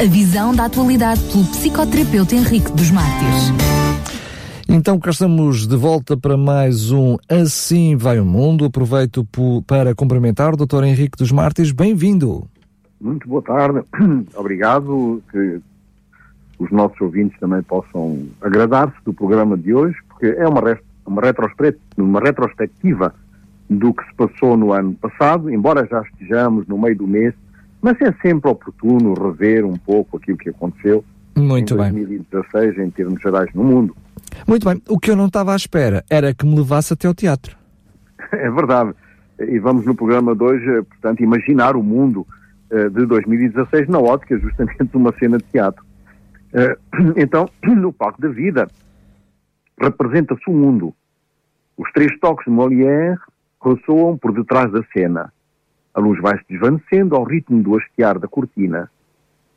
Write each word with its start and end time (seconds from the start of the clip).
A 0.00 0.04
visão 0.04 0.54
da 0.54 0.64
atualidade 0.64 1.20
pelo 1.30 1.44
psicoterapeuta 1.44 2.34
Henrique 2.34 2.72
dos 2.72 2.90
Mártires. 2.90 3.52
Então 4.66 4.98
cá 4.98 5.10
estamos 5.10 5.66
de 5.66 5.76
volta 5.76 6.16
para 6.16 6.38
mais 6.38 6.90
um 6.90 7.18
Assim 7.28 7.96
Vai 7.96 8.18
o 8.18 8.24
Mundo. 8.24 8.64
Aproveito 8.64 9.28
para 9.66 9.94
cumprimentar 9.94 10.54
o 10.54 10.56
Dr. 10.56 10.84
Henrique 10.84 11.18
dos 11.18 11.30
Mártires. 11.30 11.70
Bem-vindo. 11.70 12.48
Muito 12.98 13.28
boa 13.28 13.42
tarde. 13.42 13.82
Obrigado. 14.34 15.22
Que 15.30 15.60
os 16.58 16.70
nossos 16.70 16.98
ouvintes 16.98 17.38
também 17.38 17.62
possam 17.62 18.26
agradar-se 18.40 18.96
do 19.04 19.12
programa 19.12 19.54
de 19.54 19.74
hoje, 19.74 19.98
porque 20.08 20.28
é 20.28 20.48
uma, 20.48 20.62
uma, 21.04 21.22
uma 21.98 22.20
retrospectiva 22.20 23.14
do 23.68 23.92
que 23.92 24.02
se 24.06 24.14
passou 24.14 24.56
no 24.56 24.72
ano 24.72 24.94
passado, 24.94 25.50
embora 25.50 25.86
já 25.86 26.00
estejamos 26.00 26.66
no 26.66 26.78
meio 26.78 26.96
do 26.96 27.06
mês 27.06 27.34
mas 27.82 28.00
é 28.00 28.12
sempre 28.20 28.50
oportuno 28.50 29.14
rever 29.14 29.64
um 29.64 29.76
pouco 29.76 30.16
aquilo 30.16 30.38
que 30.38 30.50
aconteceu 30.50 31.04
Muito 31.36 31.74
em 31.74 31.76
2016 31.76 32.76
bem. 32.76 32.86
em 32.86 32.90
termos 32.90 33.20
gerais 33.20 33.52
no 33.54 33.64
mundo. 33.64 33.96
Muito 34.46 34.68
bem. 34.68 34.82
O 34.88 34.98
que 34.98 35.10
eu 35.10 35.16
não 35.16 35.26
estava 35.26 35.52
à 35.52 35.56
espera 35.56 36.04
era 36.10 36.34
que 36.34 36.46
me 36.46 36.56
levasse 36.56 36.92
até 36.92 37.08
ao 37.08 37.14
teatro. 37.14 37.56
É 38.32 38.50
verdade. 38.50 38.94
E 39.40 39.58
vamos 39.58 39.86
no 39.86 39.94
programa 39.94 40.36
de 40.36 40.44
hoje, 40.44 40.68
eh, 40.68 40.82
portanto, 40.82 41.20
imaginar 41.20 41.74
o 41.74 41.82
mundo 41.82 42.26
uh, 42.70 42.90
de 42.90 43.06
2016 43.06 43.88
na 43.88 43.98
ótica 43.98 44.38
justamente 44.38 44.84
de 44.84 44.96
uma 44.96 45.12
cena 45.18 45.38
de 45.38 45.44
teatro. 45.44 45.82
Uh, 46.52 47.12
então, 47.16 47.48
no 47.64 47.92
palco 47.92 48.20
da 48.20 48.28
vida, 48.28 48.68
representa-se 49.80 50.42
o 50.48 50.52
mundo. 50.52 50.94
Os 51.76 51.90
três 51.92 52.16
toques 52.20 52.44
de 52.44 52.52
Molière 52.52 53.18
ressoam 53.64 54.16
por 54.16 54.32
detrás 54.32 54.70
da 54.70 54.82
cena. 54.92 55.32
A 56.00 56.02
luz 56.02 56.18
vai 56.18 56.38
se 56.38 56.44
desvanecendo 56.48 57.14
ao 57.14 57.24
ritmo 57.24 57.62
do 57.62 57.76
hastear 57.76 58.18
da 58.18 58.26
cortina. 58.26 58.90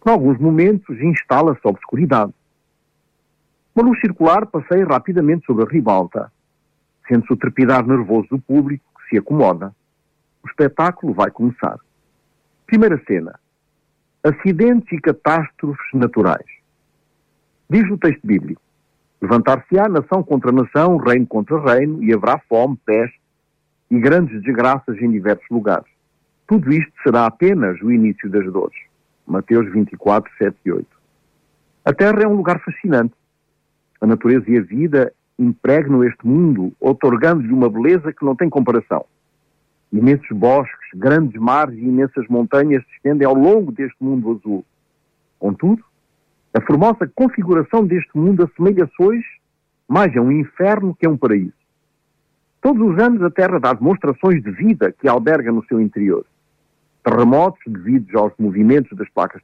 Em 0.06 0.10
alguns 0.10 0.38
momentos 0.38 1.00
instala-se 1.00 1.62
a 1.64 1.70
obscuridade. 1.70 2.34
Uma 3.74 3.88
luz 3.88 3.98
circular 4.02 4.46
passeia 4.48 4.86
rapidamente 4.86 5.46
sobre 5.46 5.64
a 5.64 5.70
ribalta. 5.70 6.30
Sente-se 7.08 7.32
o 7.32 7.38
trepidar 7.38 7.88
nervoso 7.88 8.28
do 8.32 8.40
público 8.40 8.84
que 9.00 9.10
se 9.10 9.18
acomoda. 9.18 9.74
O 10.44 10.48
espetáculo 10.50 11.14
vai 11.14 11.32
começar. 11.32 11.80
Primeira 12.66 13.02
cena. 13.08 13.40
Acidentes 14.22 14.92
e 14.92 15.00
catástrofes 15.00 15.94
naturais. 15.94 16.46
Diz 17.70 17.90
o 17.90 17.98
texto 17.98 18.28
bíblico. 18.28 18.62
Levantar-se-á 19.22 19.88
nação 19.88 20.22
contra 20.22 20.52
nação, 20.52 20.98
reino 20.98 21.26
contra 21.26 21.58
reino, 21.58 22.04
e 22.04 22.14
haverá 22.14 22.38
fome, 22.50 22.78
peste 22.86 23.18
e 23.90 23.98
grandes 23.98 24.42
desgraças 24.42 25.02
em 25.02 25.10
diversos 25.10 25.48
lugares. 25.50 25.93
Tudo 26.48 26.74
isto 26.74 26.92
será 27.02 27.26
apenas 27.26 27.82
o 27.82 27.92
início 27.92 28.30
das 28.30 28.46
dores. 28.52 28.78
Mateus 29.26 29.72
24, 29.72 30.30
7 30.38 30.58
e 30.66 30.72
8. 30.72 30.88
A 31.86 31.94
Terra 31.94 32.24
é 32.24 32.28
um 32.28 32.36
lugar 32.36 32.60
fascinante. 32.60 33.14
A 34.02 34.06
natureza 34.06 34.50
e 34.50 34.58
a 34.58 34.62
vida 34.62 35.14
impregnam 35.40 36.04
este 36.04 36.28
mundo, 36.28 36.74
otorgando-lhe 36.82 37.54
uma 37.54 37.70
beleza 37.70 38.12
que 38.12 38.26
não 38.26 38.36
tem 38.36 38.50
comparação. 38.50 39.06
Imensos 39.92 40.30
bosques, 40.32 40.90
grandes 40.96 41.40
mares 41.40 41.78
e 41.78 41.84
imensas 41.84 42.28
montanhas 42.28 42.84
se 42.84 42.96
estendem 42.96 43.26
ao 43.26 43.34
longo 43.34 43.72
deste 43.72 44.04
mundo 44.04 44.32
azul. 44.32 44.66
Contudo, 45.40 45.84
a 46.54 46.62
formosa 46.62 47.10
configuração 47.16 47.86
deste 47.86 48.18
mundo 48.18 48.44
assemelha-se 48.44 48.94
hoje 49.00 49.26
mais 49.88 50.16
a 50.16 50.22
um 50.22 50.32
inferno 50.32 50.96
que 50.96 51.06
a 51.06 51.10
um 51.10 51.18
paraíso. 51.18 51.54
Todos 52.62 52.82
os 52.82 53.00
anos 53.02 53.22
a 53.22 53.30
Terra 53.30 53.60
dá 53.60 53.74
demonstrações 53.74 54.44
de 54.44 54.52
vida 54.52 54.92
que 54.92 55.08
alberga 55.08 55.52
no 55.52 55.66
seu 55.66 55.80
interior 55.80 56.26
terremotos 57.04 57.62
devidos 57.68 58.14
aos 58.16 58.34
movimentos 58.40 58.98
das 58.98 59.10
placas 59.10 59.42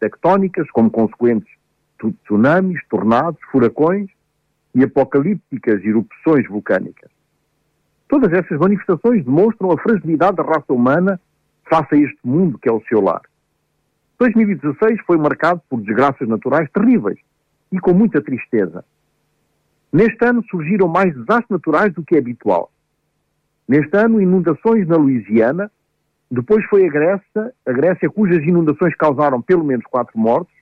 tectónicas, 0.00 0.70
como 0.70 0.90
consequentes 0.90 1.52
tsunamis, 2.24 2.80
tornados, 2.88 3.40
furacões 3.50 4.10
e 4.74 4.82
apocalípticas 4.82 5.84
erupções 5.84 6.48
vulcânicas. 6.48 7.10
Todas 8.08 8.32
essas 8.32 8.58
manifestações 8.58 9.24
demonstram 9.24 9.70
a 9.70 9.78
fragilidade 9.78 10.36
da 10.36 10.42
raça 10.42 10.72
humana 10.72 11.20
face 11.68 11.94
a 11.94 11.98
este 11.98 12.18
mundo 12.24 12.58
que 12.58 12.68
é 12.68 12.72
o 12.72 12.82
seu 12.88 13.00
lar. 13.00 13.22
2016 14.18 15.00
foi 15.06 15.16
marcado 15.16 15.62
por 15.68 15.80
desgraças 15.80 16.28
naturais 16.28 16.68
terríveis 16.72 17.18
e 17.70 17.78
com 17.78 17.92
muita 17.92 18.20
tristeza. 18.20 18.84
Neste 19.92 20.24
ano 20.24 20.44
surgiram 20.50 20.88
mais 20.88 21.14
desastres 21.14 21.50
naturais 21.50 21.92
do 21.94 22.02
que 22.02 22.14
é 22.14 22.18
habitual. 22.18 22.70
Neste 23.68 23.96
ano, 23.96 24.20
inundações 24.20 24.86
na 24.86 24.96
Louisiana, 24.96 25.70
depois 26.34 26.64
foi 26.64 26.86
a 26.86 26.90
Grécia, 26.90 27.52
a 27.66 27.72
Grécia 27.72 28.08
cujas 28.08 28.42
inundações 28.42 28.94
causaram 28.96 29.42
pelo 29.42 29.62
menos 29.62 29.84
quatro 29.84 30.18
mortos. 30.18 30.54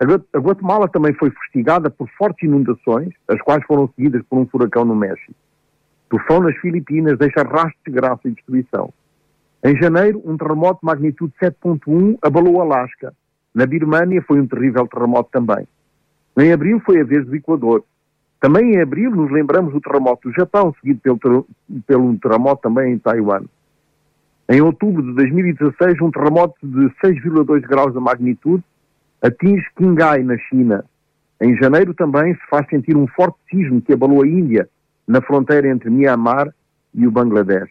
A 0.00 0.38
Guatemala 0.38 0.88
também 0.88 1.12
foi 1.12 1.30
fustigada 1.30 1.90
por 1.90 2.08
fortes 2.16 2.42
inundações, 2.48 3.10
as 3.28 3.38
quais 3.42 3.62
foram 3.66 3.92
seguidas 3.94 4.22
por 4.22 4.38
um 4.38 4.46
furacão 4.46 4.86
no 4.86 4.96
México. 4.96 5.34
Tufão 6.08 6.40
nas 6.40 6.56
Filipinas 6.56 7.18
deixa 7.18 7.42
rastros 7.42 7.78
de 7.86 7.92
graça 7.92 8.22
e 8.24 8.30
destruição. 8.30 8.90
Em 9.62 9.76
janeiro, 9.76 10.22
um 10.24 10.34
terremoto 10.38 10.80
de 10.80 10.86
magnitude 10.86 11.34
7.1 11.42 12.16
abalou 12.22 12.62
Alasca. 12.62 13.12
Na 13.54 13.66
Birmânia 13.66 14.24
foi 14.26 14.40
um 14.40 14.46
terrível 14.46 14.86
terremoto 14.86 15.28
também. 15.30 15.68
Em 16.38 16.54
abril 16.54 16.80
foi 16.80 17.02
a 17.02 17.04
vez 17.04 17.26
do 17.26 17.36
Equador. 17.36 17.84
Também 18.40 18.76
em 18.76 18.80
abril 18.80 19.10
nos 19.10 19.30
lembramos 19.30 19.74
do 19.74 19.80
terremoto 19.80 20.30
do 20.30 20.34
Japão, 20.34 20.74
seguido 20.80 21.00
pelo, 21.18 21.46
pelo 21.86 22.18
terremoto 22.18 22.62
também 22.62 22.94
em 22.94 22.98
Taiwan. 22.98 23.44
Em 24.52 24.60
outubro 24.60 25.02
de 25.02 25.14
2016, 25.14 25.98
um 26.02 26.10
terremoto 26.10 26.54
de 26.62 26.90
6,2 27.02 27.62
graus 27.62 27.94
de 27.94 27.98
magnitude 27.98 28.62
atinge 29.22 29.64
Qinghai, 29.74 30.22
na 30.22 30.36
China. 30.36 30.84
Em 31.40 31.56
janeiro 31.56 31.94
também 31.94 32.34
se 32.34 32.46
faz 32.50 32.68
sentir 32.68 32.94
um 32.94 33.06
forte 33.06 33.38
sismo 33.50 33.80
que 33.80 33.94
abalou 33.94 34.22
a 34.22 34.28
Índia, 34.28 34.68
na 35.08 35.22
fronteira 35.22 35.68
entre 35.68 35.88
Myanmar 35.88 36.52
e 36.92 37.06
o 37.06 37.10
Bangladesh. 37.10 37.70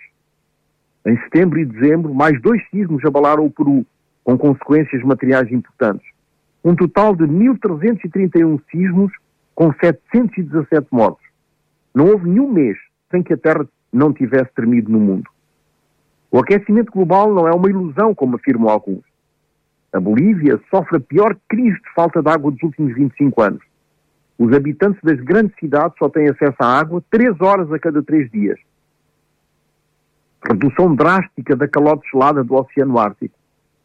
Em 1.05 1.15
setembro 1.17 1.59
e 1.59 1.65
dezembro, 1.65 2.15
mais 2.15 2.41
dois 2.41 2.67
sismos 2.71 3.05
abalaram 3.05 3.45
o 3.45 3.51
Peru, 3.51 3.85
com 4.23 4.35
consequências 4.35 5.03
materiais 5.03 5.51
importantes. 5.51 6.07
Um 6.65 6.75
total 6.75 7.15
de 7.15 7.25
1.331 7.25 8.59
sismos, 8.71 9.13
com 9.53 9.71
717 9.73 10.87
mortos. 10.89 11.27
Não 11.93 12.07
houve 12.07 12.27
nenhum 12.27 12.51
mês 12.51 12.75
sem 13.11 13.21
que 13.21 13.33
a 13.33 13.37
Terra 13.37 13.67
não 13.93 14.11
tivesse 14.11 14.51
tremido 14.55 14.91
no 14.91 14.99
mundo. 14.99 15.29
O 16.31 16.39
aquecimento 16.39 16.93
global 16.93 17.33
não 17.33 17.45
é 17.45 17.51
uma 17.51 17.69
ilusão, 17.69 18.15
como 18.15 18.37
afirmam 18.37 18.69
alguns. 18.69 19.03
A 19.91 19.99
Bolívia 19.99 20.57
sofre 20.69 20.95
a 20.95 21.01
pior 21.01 21.35
crise 21.49 21.75
de 21.75 21.93
falta 21.93 22.23
de 22.23 22.29
água 22.29 22.49
dos 22.49 22.63
últimos 22.63 22.95
25 22.95 23.41
anos. 23.41 23.63
Os 24.39 24.53
habitantes 24.53 25.01
das 25.03 25.19
grandes 25.19 25.53
cidades 25.59 25.93
só 25.99 26.07
têm 26.07 26.29
acesso 26.29 26.55
à 26.59 26.79
água 26.79 27.03
3 27.11 27.39
horas 27.41 27.69
a 27.73 27.77
cada 27.77 28.01
3 28.01 28.31
dias. 28.31 28.57
Redução 30.47 30.95
drástica 30.95 31.53
da 31.53 31.67
calote 31.67 32.09
gelada 32.09 32.41
do 32.45 32.55
Oceano 32.55 32.97
Ártico. 32.97 33.35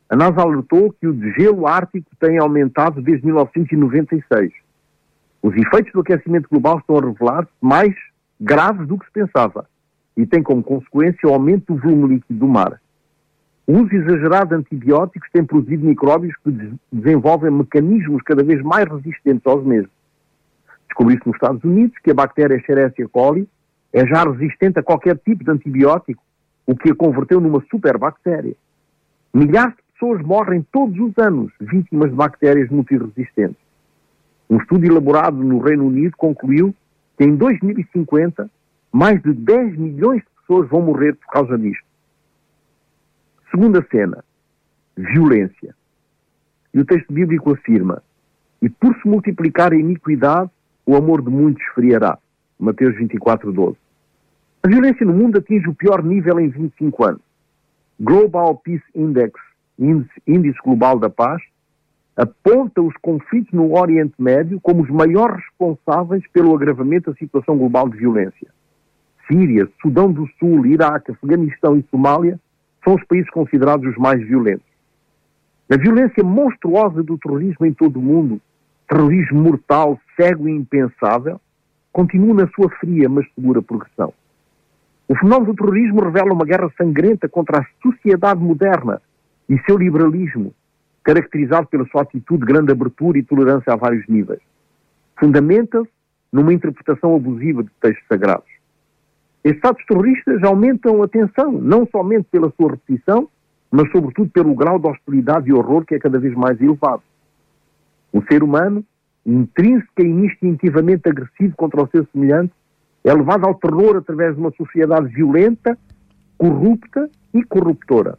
A 0.08 0.14
NASA 0.14 0.40
alertou 0.40 0.92
que 0.92 1.08
o 1.08 1.12
degelo 1.12 1.66
ártico 1.66 2.08
tem 2.20 2.38
aumentado 2.38 3.02
desde 3.02 3.26
1996. 3.26 4.52
Os 5.42 5.54
efeitos 5.56 5.92
do 5.92 6.00
aquecimento 6.00 6.48
global 6.48 6.78
estão 6.78 6.96
a 6.96 7.00
revelar-se 7.00 7.50
mais 7.60 7.94
graves 8.40 8.86
do 8.86 8.96
que 8.96 9.06
se 9.06 9.12
pensava 9.12 9.66
e 10.16 10.27
tem 10.27 10.43
como 10.43 10.62
consequência 10.62 11.28
o 11.28 11.32
aumento 11.32 11.75
do 11.75 11.81
volume 11.81 12.15
líquido 12.15 12.38
do 12.38 12.49
mar. 12.49 12.81
O 13.66 13.72
uso 13.72 13.94
exagerado 13.94 14.50
de 14.50 14.54
antibióticos 14.54 15.28
tem 15.32 15.44
produzido 15.44 15.84
micróbios 15.84 16.34
que 16.43 16.78
desenvolvem 16.93 17.50
mecanismos 17.50 18.22
cada 18.22 18.43
vez 18.44 18.62
mais 18.62 18.88
resistentes 18.88 19.44
aos 19.44 19.65
mesmos. 19.65 19.91
Descobriu-se 20.87 21.27
nos 21.27 21.34
Estados 21.34 21.65
Unidos 21.65 21.99
que 22.03 22.12
a 22.12 22.15
bactéria 22.15 22.54
Escherichia 22.54 23.09
coli 23.09 23.49
é 23.93 24.06
já 24.06 24.25
resistente 24.25 24.78
a 24.78 24.82
qualquer 24.82 25.19
tipo 25.19 25.44
de 25.44 25.50
antibiótico, 25.50 26.22
o 26.65 26.77
que 26.77 26.91
a 26.91 26.94
converteu 26.94 27.41
numa 27.41 27.62
superbactéria. 27.71 28.54
Milhares 29.34 29.75
de 29.75 29.83
pessoas 29.93 30.22
morrem 30.22 30.65
todos 30.71 30.98
os 30.98 31.12
anos 31.19 31.53
vítimas 31.60 32.10
de 32.10 32.16
bactérias 32.16 32.71
multiresistentes. 32.71 33.57
Um 34.48 34.59
estudo 34.59 34.84
elaborado 34.84 35.36
no 35.42 35.59
Reino 35.59 35.86
Unido 35.86 36.16
concluiu 36.16 36.74
que 37.19 37.24
em 37.24 37.34
2050 37.34 38.48
mais 38.97 39.21
de 39.21 39.34
10 39.34 39.77
milhões 39.77 40.22
de 40.22 40.28
pessoas 40.41 40.71
vão 40.71 40.81
morrer 40.81 41.13
por 41.16 41.27
causa 41.27 41.59
disto. 41.59 41.84
Segunda 43.51 43.87
cena, 43.91 44.25
violência. 44.97 45.77
E 46.72 46.81
o 46.81 46.84
texto 46.84 47.13
bíblico 47.13 47.53
afirma: 47.53 48.03
E 48.63 48.71
por 48.71 48.97
se 48.97 49.07
multiplicar 49.07 49.75
a 49.75 49.77
iniquidade, 49.77 50.51
o 50.87 50.97
amor 50.97 51.21
de 51.21 51.28
muitos 51.28 51.63
esfriará. 51.66 52.16
Mateus 52.59 52.97
24, 52.97 53.53
12. 53.53 53.77
A 54.63 54.69
violência 54.69 55.04
no 55.04 55.13
mundo 55.13 55.37
atinge 55.37 55.69
o 55.69 55.75
pior 55.75 56.03
nível 56.03 56.41
em 56.41 56.48
25 56.48 57.04
anos. 57.04 57.22
Global 58.01 58.57
Peace 58.57 58.84
Index, 58.95 59.39
Índice 59.78 60.59
Global 60.65 60.98
da 60.98 61.10
Paz, 61.10 61.43
aponta 62.16 62.81
os 62.81 62.97
conflitos 63.03 63.53
no 63.53 63.78
Oriente 63.78 64.15
Médio 64.19 64.59
como 64.63 64.83
os 64.83 64.89
maiores 64.89 65.37
responsáveis 65.45 66.27
pelo 66.28 66.54
agravamento 66.54 67.10
da 67.10 67.16
situação 67.19 67.59
global 67.59 67.91
de 67.91 67.98
violência. 67.98 68.55
Síria, 69.26 69.68
Sudão 69.82 70.10
do 70.12 70.28
Sul, 70.38 70.66
Iraque, 70.66 71.12
Afeganistão 71.12 71.76
e 71.76 71.84
Somália 71.90 72.38
são 72.84 72.94
os 72.94 73.04
países 73.04 73.30
considerados 73.30 73.88
os 73.90 73.96
mais 73.96 74.20
violentos. 74.26 74.66
A 75.70 75.76
violência 75.76 76.22
monstruosa 76.22 77.02
do 77.02 77.18
terrorismo 77.18 77.66
em 77.66 77.72
todo 77.72 77.98
o 77.98 78.02
mundo, 78.02 78.40
terrorismo 78.88 79.42
mortal, 79.42 79.98
cego 80.14 80.48
e 80.48 80.52
impensável, 80.52 81.40
continua 81.92 82.34
na 82.34 82.48
sua 82.48 82.70
fria, 82.78 83.08
mas 83.08 83.26
segura 83.34 83.60
progressão. 83.60 84.12
O 85.08 85.16
fenómeno 85.16 85.52
do 85.52 85.56
terrorismo 85.56 86.04
revela 86.04 86.32
uma 86.32 86.44
guerra 86.44 86.70
sangrenta 86.76 87.28
contra 87.28 87.60
a 87.60 87.66
sociedade 87.82 88.40
moderna 88.40 89.00
e 89.48 89.58
seu 89.60 89.76
liberalismo, 89.76 90.54
caracterizado 91.02 91.66
pela 91.68 91.86
sua 91.86 92.02
atitude 92.02 92.44
de 92.44 92.52
grande 92.52 92.70
abertura 92.70 93.18
e 93.18 93.22
tolerância 93.22 93.72
a 93.72 93.76
vários 93.76 94.06
níveis. 94.08 94.40
Fundamenta-se 95.18 95.88
numa 96.32 96.52
interpretação 96.52 97.14
abusiva 97.14 97.62
de 97.62 97.70
textos 97.80 98.06
sagrados. 98.08 98.55
Estes 99.47 99.65
atos 99.65 99.87
terroristas 99.87 100.43
aumentam 100.43 101.01
a 101.04 101.07
tensão, 101.07 101.53
não 101.53 101.87
somente 101.87 102.27
pela 102.33 102.53
sua 102.57 102.72
repetição, 102.72 103.28
mas 103.71 103.89
sobretudo 103.93 104.28
pelo 104.31 104.57
grau 104.57 104.77
de 104.77 104.89
hostilidade 104.89 105.48
e 105.48 105.53
horror 105.53 105.84
que 105.84 105.95
é 105.95 106.01
cada 106.01 106.19
vez 106.19 106.34
mais 106.34 106.60
elevado. 106.60 107.04
O 108.13 108.21
ser 108.22 108.43
humano, 108.43 108.84
intrínseca 109.25 110.03
e 110.03 110.10
instintivamente 110.10 111.09
agressivo 111.09 111.54
contra 111.54 111.81
o 111.81 111.89
seu 111.91 112.04
semelhante, 112.13 112.53
é 113.04 113.15
levado 113.15 113.47
ao 113.47 113.54
terror 113.54 113.98
através 113.98 114.34
de 114.34 114.41
uma 114.41 114.51
sociedade 114.51 115.15
violenta, 115.15 115.78
corrupta 116.37 117.09
e 117.33 117.45
corruptora. 117.45 118.19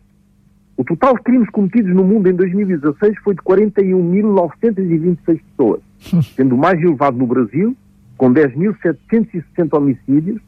O 0.77 0.85
total 0.85 1.13
de 1.15 1.23
crimes 1.23 1.49
cometidos 1.49 1.93
no 1.93 2.05
mundo 2.05 2.29
em 2.29 2.35
2016 2.35 3.17
foi 3.19 3.35
de 3.35 3.41
41.926 3.41 5.17
pessoas, 5.25 5.81
sendo 6.37 6.55
o 6.55 6.57
mais 6.57 6.81
elevado 6.81 7.17
no 7.17 7.27
Brasil, 7.27 7.75
com 8.15 8.33
10.760 8.33 9.73
homicídios, 9.73 10.41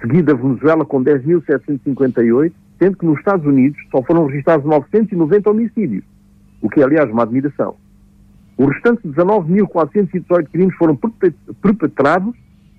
seguida 0.00 0.32
a 0.32 0.36
Venezuela 0.36 0.84
com 0.84 1.02
10.758, 1.02 2.52
sendo 2.78 2.96
que 2.96 3.06
nos 3.06 3.18
Estados 3.18 3.46
Unidos 3.46 3.78
só 3.90 4.02
foram 4.02 4.26
registrados 4.26 4.64
990 4.66 5.50
homicídios, 5.50 6.04
o 6.62 6.68
que 6.68 6.80
é, 6.80 6.84
aliás, 6.84 7.10
uma 7.10 7.22
admiração. 7.22 7.74
O 8.56 8.66
restante 8.66 9.06
19.418 9.06 10.48
crimes 10.50 10.74
foram 10.76 10.98
perpetrados 11.62 12.34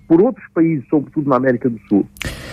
por 0.06 0.20
outros 0.20 0.44
países, 0.52 0.84
sobretudo 0.88 1.30
na 1.30 1.36
América 1.36 1.70
do 1.70 1.78
Sul. 1.88 2.06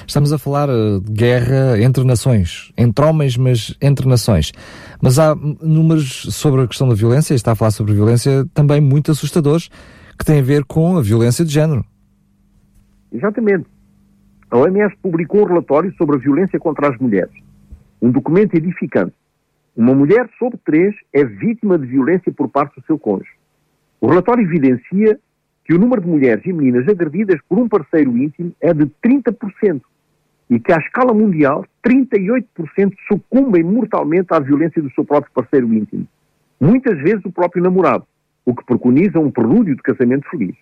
Estamos 0.05 0.31
a 0.31 0.37
falar 0.37 0.69
eh, 0.69 0.99
de 1.01 1.11
guerra 1.11 1.81
entre 1.81 2.05
nações, 2.05 2.71
entre 2.77 3.03
homens, 3.03 3.35
mas 3.35 3.75
entre 3.81 4.07
nações. 4.07 4.53
Mas 5.01 5.19
há 5.19 5.35
números 5.35 6.27
sobre 6.31 6.61
a 6.61 6.67
questão 6.67 6.87
da 6.87 6.95
violência, 6.95 7.33
e 7.33 7.35
está 7.35 7.51
a 7.51 7.55
falar 7.55 7.71
sobre 7.71 7.93
violência, 7.93 8.45
também 8.53 8.79
muito 8.79 9.11
assustadores, 9.11 9.69
que 10.17 10.23
têm 10.23 10.39
a 10.39 10.43
ver 10.43 10.63
com 10.63 10.97
a 10.97 11.01
violência 11.01 11.43
de 11.43 11.51
género. 11.51 11.83
Exatamente. 13.11 13.65
A 14.49 14.57
OMS 14.57 14.95
publicou 15.01 15.41
um 15.41 15.45
relatório 15.45 15.93
sobre 15.97 16.15
a 16.15 16.19
violência 16.19 16.57
contra 16.57 16.89
as 16.89 16.97
mulheres. 16.97 17.33
Um 18.01 18.09
documento 18.09 18.55
edificante. 18.55 19.13
Uma 19.75 19.93
mulher 19.93 20.29
sobre 20.39 20.57
três 20.65 20.95
é 21.11 21.23
vítima 21.23 21.77
de 21.77 21.85
violência 21.85 22.31
por 22.31 22.47
parte 22.47 22.79
do 22.79 22.85
seu 22.85 22.97
cônjuge. 22.97 23.31
O 23.99 24.07
relatório 24.07 24.43
evidencia 24.43 25.19
que 25.65 25.73
o 25.73 25.77
número 25.77 26.01
de 26.01 26.07
mulheres 26.07 26.45
e 26.45 26.53
meninas 26.53 26.87
agredidas 26.87 27.41
por 27.49 27.59
um 27.59 27.67
parceiro 27.67 28.17
íntimo 28.17 28.53
é 28.61 28.73
de 28.73 28.85
30% 29.03 29.81
e 30.49 30.59
que, 30.59 30.71
à 30.71 30.77
escala 30.77 31.13
mundial, 31.13 31.65
38% 31.85 32.45
sucumbem 33.07 33.63
mortalmente 33.63 34.27
à 34.31 34.39
violência 34.39 34.81
do 34.81 34.89
seu 34.91 35.03
próprio 35.03 35.31
parceiro 35.33 35.73
íntimo. 35.73 36.07
Muitas 36.59 36.97
vezes 36.99 37.23
o 37.25 37.31
próprio 37.31 37.61
namorado, 37.61 38.05
o 38.45 38.55
que 38.55 38.65
preconiza 38.65 39.19
um 39.19 39.29
prelúdio 39.29 39.75
de 39.75 39.81
casamento 39.81 40.27
feliz. 40.29 40.55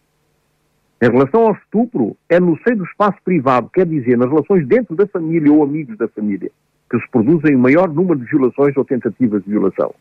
Em 1.02 1.10
relação 1.10 1.48
ao 1.48 1.54
estupro, 1.54 2.16
é 2.30 2.40
no 2.40 2.58
seio 2.64 2.78
do 2.78 2.86
espaço 2.86 3.18
privado, 3.24 3.70
quer 3.70 3.86
dizer, 3.86 4.18
nas 4.18 4.30
relações 4.30 4.66
dentro 4.66 4.96
da 4.96 5.06
família 5.06 5.52
ou 5.52 5.64
amigos 5.64 5.98
da 5.98 6.08
família, 6.08 6.50
que 6.90 7.00
se 7.00 7.10
produzem 7.10 7.56
o 7.56 7.60
maior 7.60 7.90
número 7.90 8.20
de 8.20 8.26
violações 8.26 8.76
ou 8.78 8.86
tentativas 8.86 9.44
de 9.44 9.50
violação. 9.50 9.94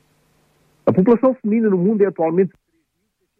A 0.86 0.92
população 0.92 1.34
feminina 1.34 1.70
no 1.70 1.78
mundo 1.78 2.02
é 2.02 2.06
atualmente 2.06 2.52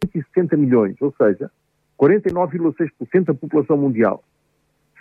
160 0.03 0.57
milhões, 0.57 0.95
ou 0.99 1.13
seja, 1.17 1.49
49,6% 1.97 3.23
da 3.23 3.33
população 3.33 3.77
mundial. 3.77 4.23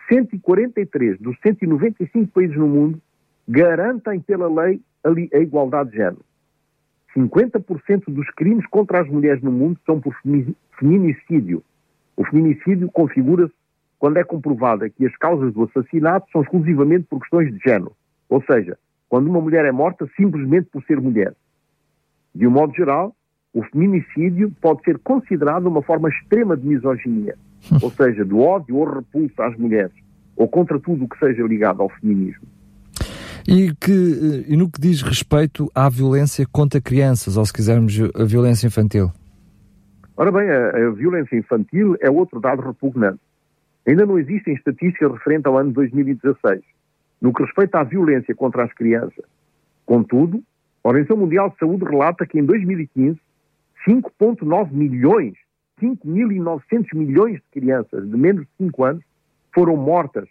143 0.09 1.19
dos 1.19 1.37
195 1.43 2.31
países 2.33 2.57
no 2.57 2.69
mundo 2.69 3.00
garantem 3.49 4.21
pela 4.21 4.49
lei 4.49 4.81
a 5.33 5.39
igualdade 5.39 5.91
de 5.91 5.97
género. 5.97 6.25
50% 7.17 8.05
dos 8.09 8.29
crimes 8.31 8.67
contra 8.67 9.00
as 9.00 9.09
mulheres 9.09 9.43
no 9.43 9.50
mundo 9.50 9.79
são 9.87 10.00
por 10.00 10.15
feminicídio. 10.79 11.62
O 12.16 12.25
feminicídio 12.25 12.90
configura-se 12.90 13.55
quando 13.99 14.19
é 14.19 14.25
comprovada 14.25 14.88
que 14.90 15.06
as 15.06 15.16
causas 15.16 15.52
do 15.55 15.64
assassinato 15.64 16.31
são 16.31 16.43
exclusivamente 16.43 17.06
por 17.08 17.20
questões 17.20 17.52
de 17.52 17.58
género. 17.58 17.93
Ou 18.28 18.43
seja, 18.43 18.78
quando 19.08 19.28
uma 19.28 19.40
mulher 19.40 19.64
é 19.64 19.72
morta 19.72 20.08
simplesmente 20.16 20.69
por 20.70 20.82
ser 20.84 21.00
mulher. 21.00 21.34
De 22.34 22.46
um 22.46 22.50
modo 22.50 22.75
geral, 22.75 23.14
o 23.52 23.62
feminicídio 23.62 24.52
pode 24.61 24.82
ser 24.82 24.99
considerado 24.99 25.66
uma 25.66 25.82
forma 25.82 26.08
extrema 26.08 26.56
de 26.56 26.66
misoginia, 26.66 27.37
ou 27.81 27.90
seja, 27.90 28.25
de 28.25 28.34
ódio 28.34 28.76
ou 28.76 28.93
repulso 28.93 29.40
às 29.40 29.56
mulheres, 29.56 29.94
ou 30.37 30.49
contra 30.49 30.78
tudo 30.78 31.05
o 31.05 31.08
que 31.08 31.19
seja 31.19 31.43
ligado 31.44 31.81
ao 31.81 31.88
feminismo. 31.88 32.43
E, 33.46 33.75
que, 33.75 33.93
eh, 33.93 34.52
e 34.52 34.56
no 34.56 34.70
que 34.70 34.81
diz 34.81 35.02
respeito 35.02 35.70
à 35.75 35.88
violência 35.88 36.46
contra 36.50 36.81
crianças, 36.81 37.37
ou 37.37 37.44
se 37.44 37.52
quisermos, 37.52 37.94
a 38.14 38.25
violência 38.25 38.66
infantil? 38.66 39.12
Ora 40.16 40.31
bem, 40.31 40.49
a, 40.49 40.69
a 40.69 40.90
violência 40.90 41.37
infantil 41.37 41.96
é 42.00 42.11
outro 42.11 42.40
dado 42.40 42.62
repugnante. 42.62 43.20
Ainda 43.87 44.06
não 44.06 44.19
existem 44.19 44.55
estatísticas 44.55 45.12
referentes 45.12 45.46
ao 45.46 45.58
ano 45.58 45.72
2016, 45.72 46.62
no 47.20 47.32
que 47.32 47.43
respeita 47.43 47.81
à 47.81 47.84
violência 47.84 48.34
contra 48.34 48.64
as 48.64 48.72
crianças. 48.72 49.25
Contudo, 49.84 50.43
a 50.82 50.88
Organização 50.88 51.16
Mundial 51.16 51.50
de 51.50 51.58
Saúde 51.58 51.84
relata 51.84 52.26
que 52.26 52.38
em 52.38 52.44
2015 52.44 53.19
5,9 53.87 54.72
milhões, 54.72 55.34
5.900 55.81 56.94
milhões 56.94 57.34
de 57.34 57.61
crianças 57.61 58.08
de 58.08 58.16
menos 58.16 58.43
de 58.43 58.64
5 58.64 58.84
anos 58.84 59.05
foram 59.55 59.76
mortas. 59.76 60.28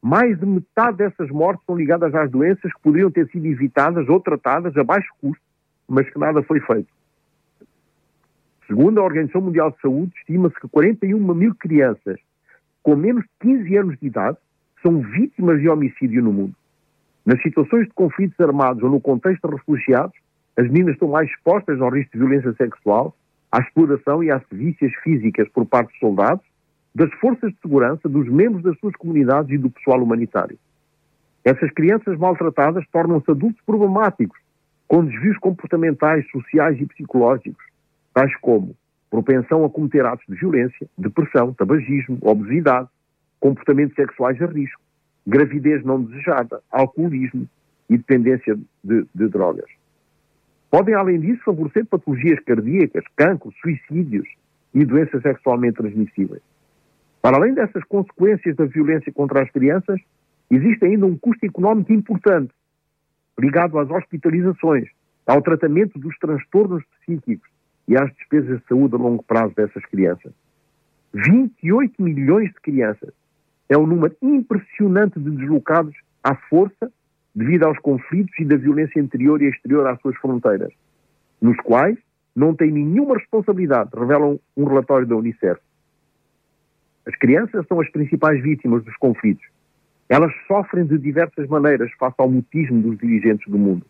Mais 0.00 0.38
de 0.38 0.46
metade 0.46 0.98
dessas 0.98 1.28
mortes 1.30 1.64
são 1.66 1.76
ligadas 1.76 2.14
às 2.14 2.30
doenças 2.30 2.72
que 2.72 2.80
poderiam 2.82 3.10
ter 3.10 3.28
sido 3.28 3.46
evitadas 3.46 4.08
ou 4.08 4.20
tratadas 4.20 4.76
a 4.76 4.84
baixo 4.84 5.08
custo, 5.20 5.42
mas 5.88 6.08
que 6.08 6.18
nada 6.18 6.42
foi 6.42 6.60
feito. 6.60 6.88
Segundo 8.66 9.00
a 9.00 9.04
Organização 9.04 9.42
Mundial 9.42 9.70
de 9.70 9.80
Saúde, 9.80 10.12
estima-se 10.16 10.58
que 10.60 10.68
41 10.68 11.34
mil 11.34 11.54
crianças 11.54 12.18
com 12.82 12.96
menos 12.96 13.24
de 13.24 13.30
15 13.40 13.76
anos 13.76 13.98
de 13.98 14.06
idade 14.06 14.38
são 14.82 15.00
vítimas 15.00 15.60
de 15.60 15.68
homicídio 15.68 16.22
no 16.22 16.32
mundo. 16.32 16.54
Nas 17.24 17.42
situações 17.42 17.86
de 17.86 17.92
conflitos 17.92 18.38
armados 18.38 18.82
ou 18.82 18.90
no 18.90 19.00
contexto 19.00 19.48
de 19.48 19.56
refugiados, 19.56 20.14
as 20.56 20.68
meninas 20.68 20.94
estão 20.94 21.08
mais 21.08 21.28
expostas 21.28 21.80
ao 21.80 21.90
risco 21.90 22.12
de 22.12 22.18
violência 22.18 22.52
sexual, 22.54 23.14
à 23.50 23.58
exploração 23.58 24.22
e 24.22 24.30
às 24.30 24.46
sevícias 24.48 24.92
físicas 25.02 25.48
por 25.48 25.66
parte 25.66 25.90
dos 25.90 25.98
soldados, 25.98 26.44
das 26.94 27.12
forças 27.14 27.52
de 27.52 27.60
segurança, 27.60 28.08
dos 28.08 28.28
membros 28.28 28.62
das 28.62 28.78
suas 28.78 28.94
comunidades 28.94 29.50
e 29.50 29.58
do 29.58 29.68
pessoal 29.70 30.00
humanitário. 30.02 30.56
Essas 31.44 31.70
crianças 31.72 32.16
maltratadas 32.16 32.84
tornam-se 32.92 33.30
adultos 33.30 33.60
problemáticos, 33.66 34.38
com 34.88 35.04
desvios 35.04 35.36
comportamentais, 35.38 36.24
sociais 36.30 36.80
e 36.80 36.86
psicológicos, 36.86 37.65
tais 38.16 38.34
como 38.36 38.74
propensão 39.10 39.62
a 39.62 39.68
cometer 39.68 40.02
atos 40.06 40.24
de 40.26 40.36
violência, 40.36 40.88
depressão, 40.96 41.52
tabagismo, 41.52 42.16
obesidade, 42.22 42.88
comportamentos 43.38 43.94
sexuais 43.94 44.40
a 44.40 44.46
risco, 44.46 44.80
gravidez 45.26 45.84
não 45.84 46.02
desejada, 46.02 46.62
alcoolismo 46.72 47.46
e 47.90 47.98
dependência 47.98 48.56
de, 48.82 49.06
de 49.14 49.28
drogas. 49.28 49.66
Podem, 50.70 50.94
além 50.94 51.20
disso, 51.20 51.42
favorecer 51.44 51.84
patologias 51.84 52.40
cardíacas, 52.40 53.04
cancro, 53.14 53.52
suicídios 53.60 54.26
e 54.72 54.82
doenças 54.82 55.20
sexualmente 55.20 55.76
transmissíveis. 55.76 56.42
Para 57.20 57.36
além 57.36 57.52
dessas 57.52 57.84
consequências 57.84 58.56
da 58.56 58.64
violência 58.64 59.12
contra 59.12 59.42
as 59.42 59.50
crianças, 59.50 60.00
existe 60.50 60.86
ainda 60.86 61.04
um 61.04 61.18
custo 61.18 61.44
económico 61.44 61.92
importante 61.92 62.50
ligado 63.38 63.78
às 63.78 63.90
hospitalizações, 63.90 64.88
ao 65.26 65.42
tratamento 65.42 65.98
dos 65.98 66.16
transtornos 66.16 66.82
psíquicos 67.02 67.55
e 67.88 67.96
às 67.96 68.12
despesas 68.14 68.60
de 68.60 68.66
saúde 68.66 68.94
a 68.94 68.98
longo 68.98 69.22
prazo 69.22 69.54
dessas 69.54 69.84
crianças. 69.86 70.32
28 71.14 72.02
milhões 72.02 72.48
de 72.48 72.60
crianças 72.60 73.12
é 73.68 73.76
um 73.76 73.86
número 73.86 74.14
impressionante 74.20 75.18
de 75.18 75.30
deslocados 75.30 75.94
à 76.22 76.34
força 76.34 76.90
devido 77.34 77.64
aos 77.64 77.78
conflitos 77.78 78.34
e 78.38 78.44
da 78.44 78.56
violência 78.56 79.00
interior 79.00 79.42
e 79.42 79.48
exterior 79.48 79.86
às 79.86 80.00
suas 80.00 80.16
fronteiras, 80.16 80.72
nos 81.40 81.56
quais 81.58 81.98
não 82.34 82.54
têm 82.54 82.70
nenhuma 82.70 83.16
responsabilidade, 83.16 83.90
revelam 83.94 84.38
um 84.56 84.64
relatório 84.64 85.06
da 85.06 85.16
Unicef. 85.16 85.60
As 87.06 87.14
crianças 87.16 87.66
são 87.66 87.80
as 87.80 87.88
principais 87.90 88.42
vítimas 88.42 88.84
dos 88.84 88.96
conflitos. 88.96 89.46
Elas 90.08 90.32
sofrem 90.46 90.84
de 90.84 90.98
diversas 90.98 91.46
maneiras 91.48 91.90
face 91.98 92.14
ao 92.18 92.30
mutismo 92.30 92.80
dos 92.82 92.98
dirigentes 92.98 93.46
do 93.50 93.58
mundo. 93.58 93.86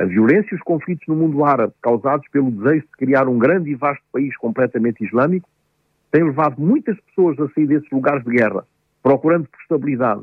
A 0.00 0.06
violência 0.06 0.54
e 0.54 0.56
os 0.56 0.62
conflitos 0.62 1.06
no 1.06 1.14
mundo 1.14 1.44
árabe, 1.44 1.74
causados 1.82 2.26
pelo 2.30 2.50
desejo 2.50 2.86
de 2.86 2.92
criar 2.92 3.28
um 3.28 3.38
grande 3.38 3.68
e 3.68 3.74
vasto 3.74 4.02
país 4.10 4.34
completamente 4.38 5.04
islâmico, 5.04 5.46
têm 6.10 6.24
levado 6.24 6.58
muitas 6.58 6.98
pessoas 7.00 7.38
a 7.38 7.46
sair 7.50 7.66
desses 7.66 7.90
lugares 7.90 8.24
de 8.24 8.30
guerra, 8.30 8.64
procurando 9.02 9.46
por 9.46 9.60
estabilidade, 9.60 10.22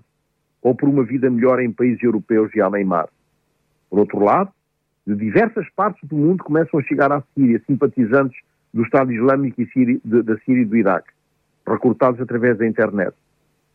ou 0.64 0.74
por 0.74 0.90
uma 0.90 1.04
vida 1.04 1.30
melhor 1.30 1.60
em 1.60 1.72
países 1.72 2.02
europeus 2.02 2.52
e 2.56 2.60
além 2.60 2.84
mar. 2.86 3.08
Por 3.88 4.00
outro 4.00 4.20
lado, 4.20 4.50
de 5.06 5.16
diversas 5.16 5.70
partes 5.76 6.10
do 6.10 6.16
mundo 6.16 6.44
começam 6.44 6.80
a 6.80 6.84
chegar 6.84 7.12
à 7.12 7.22
Síria, 7.36 7.62
simpatizantes 7.68 8.42
do 8.74 8.82
Estado 8.82 9.14
Islâmico 9.14 9.62
e 9.62 9.68
Síria, 9.68 10.00
de, 10.04 10.24
da 10.24 10.40
Síria 10.40 10.64
e 10.64 10.66
do 10.66 10.76
Iraque, 10.76 11.12
recrutados 11.68 12.20
através 12.20 12.58
da 12.58 12.66
internet. 12.66 13.14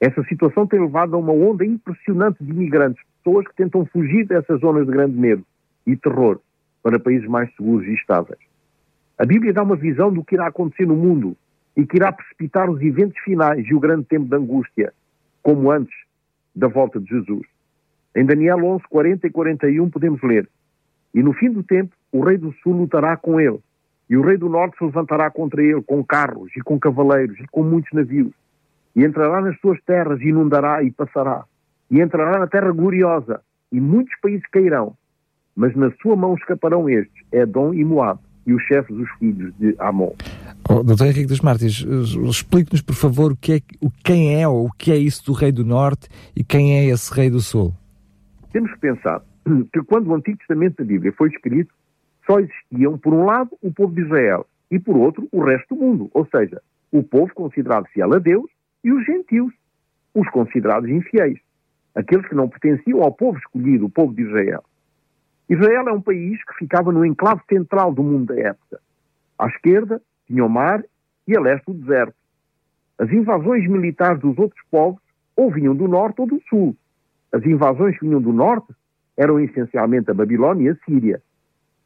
Essa 0.01 0.25
situação 0.25 0.67
tem 0.67 0.81
levado 0.81 1.15
a 1.15 1.19
uma 1.19 1.33
onda 1.33 1.65
impressionante 1.65 2.43
de 2.43 2.51
imigrantes, 2.51 3.01
pessoas 3.23 3.47
que 3.47 3.55
tentam 3.55 3.87
fugir 3.87 4.27
dessas 4.27 4.59
zonas 4.59 4.85
de 4.85 4.91
grande 4.91 5.17
medo 5.17 5.47
e 5.87 5.97
terror 5.97 6.41
para 6.83 6.99
países 6.99 7.29
mais 7.29 7.55
seguros 7.55 7.87
e 7.87 7.95
estáveis. 7.95 8.41
A 9.19 9.25
Bíblia 9.25 9.53
dá 9.53 9.63
uma 9.63 9.77
visão 9.77 10.13
do 10.13 10.25
que 10.25 10.35
irá 10.35 10.49
acontecer 10.49 10.87
no 10.87 10.97
mundo 10.97 11.37
e 11.77 11.87
que 11.87 11.97
irá 11.97 12.13
precipitar 12.13 12.69
os 12.69 12.81
eventos 12.83 13.19
finais 13.21 13.67
e 13.67 13.75
o 13.75 13.81
grande 13.81 14.05
tempo 14.05 14.27
de 14.27 14.37
angústia, 14.37 14.93
como 15.43 15.71
antes 15.71 15.95
da 16.55 16.69
volta 16.69 17.01
de 17.01 17.09
Jesus. 17.09 17.47
Em 18.15 18.27
Daniel 18.27 18.65
11, 18.65 18.85
40 18.89 19.27
e 19.27 19.31
41 19.31 19.91
podemos 19.91 20.23
ler: 20.23 20.49
E 21.15 21.23
no 21.23 21.33
fim 21.33 21.51
do 21.51 21.63
tempo, 21.63 21.95
o 22.11 22.23
rei 22.23 22.37
do 22.37 22.53
sul 22.63 22.75
lutará 22.75 23.17
com 23.17 23.41
ele, 23.41 23.59
e 24.09 24.17
o 24.17 24.23
rei 24.23 24.37
do 24.37 24.49
norte 24.49 24.77
se 24.77 24.85
levantará 24.85 25.31
contra 25.31 25.63
ele 25.63 25.83
com 25.83 26.05
carros 26.05 26.51
e 26.57 26.61
com 26.61 26.79
cavaleiros 26.79 27.39
e 27.39 27.47
com 27.49 27.63
muitos 27.63 27.93
navios, 27.93 28.33
e 28.95 29.05
entrará 29.05 29.41
nas 29.41 29.59
suas 29.61 29.81
terras 29.85 30.21
e 30.21 30.29
inundará 30.29 30.83
e 30.83 30.91
passará, 30.91 31.45
e 31.91 32.01
entrará 32.01 32.39
na 32.39 32.47
terra 32.47 32.71
gloriosa, 32.71 33.41
e 33.71 33.81
muitos 33.81 34.15
países 34.21 34.47
cairão, 34.49 34.95
mas 35.57 35.75
na 35.77 35.91
sua 36.03 36.17
mão 36.17 36.35
escaparão 36.35 36.89
estes, 36.89 37.25
Edom 37.33 37.75
e 37.75 37.85
Moab, 37.85 38.21
e 38.47 38.53
os 38.53 38.63
chefes 38.65 38.97
dos 38.97 39.11
filhos 39.19 39.53
de 39.59 39.75
Amon. 39.79 40.13
Oh, 40.69 40.83
Doutor 40.83 41.07
Henrique 41.07 41.27
dos 41.27 41.41
Martins, 41.41 41.85
explique-nos, 42.29 42.83
por 42.83 42.95
favor, 42.95 43.33
o 43.33 43.37
que 43.37 43.55
é, 43.55 43.61
o, 43.81 43.91
quem 44.05 44.41
é 44.41 44.47
ou 44.47 44.67
o 44.67 44.71
que 44.73 44.93
é 44.93 44.97
isso 44.97 45.25
do 45.27 45.33
Rei 45.33 45.53
do 45.53 45.65
Norte 45.65 46.09
e 46.35 46.43
quem 46.43 46.79
é 46.79 46.87
esse 46.87 47.13
Rei 47.15 47.31
do 47.31 47.41
Sul. 47.41 47.73
Temos 48.53 48.73
que 48.73 48.81
pensar 48.81 49.23
que 49.73 49.83
quando 49.83 50.09
o 50.09 50.15
Antigo 50.15 50.39
Testamento 50.39 50.77
da 50.79 50.85
Bíblia 50.85 51.13
foi 51.17 51.29
escrito, 51.29 51.73
só 52.27 52.39
existiam, 52.39 52.97
por 52.99 53.13
um 53.13 53.25
lado, 53.25 53.51
o 53.61 53.73
povo 53.73 53.95
de 53.95 54.03
Israel 54.03 54.47
e, 54.71 54.79
por 54.79 54.97
outro, 54.97 55.29
o 55.33 55.45
resto 55.45 55.75
do 55.75 55.81
mundo, 55.81 56.11
ou 56.15 56.27
seja, 56.27 56.61
o 56.91 57.03
povo 57.03 57.33
considerado 57.35 57.87
fiel 57.87 58.15
a 58.15 58.19
Deus 58.19 58.49
e 58.85 58.93
os 58.93 59.05
gentios, 59.05 59.53
os 60.15 60.29
considerados 60.31 60.89
infiéis, 60.89 61.39
aqueles 61.95 62.27
que 62.29 62.35
não 62.35 62.49
pertenciam 62.49 63.03
ao 63.03 63.13
povo 63.13 63.39
escolhido, 63.39 63.87
o 63.87 63.91
povo 63.91 64.15
de 64.15 64.23
Israel. 64.23 64.63
Israel 65.49 65.89
é 65.89 65.93
um 65.93 66.01
país 66.01 66.43
que 66.45 66.55
ficava 66.59 66.93
no 66.93 67.05
enclave 67.05 67.43
central 67.49 67.93
do 67.93 68.03
mundo 68.03 68.35
da 68.35 68.41
época. 68.41 68.81
À 69.39 69.47
esquerda 69.47 70.01
tinha 70.27 70.45
o 70.45 70.49
mar 70.49 70.83
e 71.27 71.37
a 71.37 71.41
leste 71.41 71.71
o 71.71 71.75
deserto. 71.75 72.15
As 72.99 73.11
invasões 73.11 73.69
militares 73.69 74.21
dos 74.21 74.39
outros 74.39 74.61
povos 74.71 75.01
ou 75.37 75.51
vinham 75.51 75.75
do 75.75 75.89
norte 75.89 76.21
ou 76.21 76.27
do 76.27 76.41
sul. 76.49 76.77
As 77.33 77.45
invasões 77.45 77.99
que 77.99 78.07
vinham 78.07 78.21
do 78.21 78.33
norte 78.33 78.73
eram 79.17 79.41
essencialmente 79.41 80.11
a 80.11 80.15
Babilónia 80.15 80.69
e 80.69 80.69
a 80.71 80.77
Síria. 80.85 81.23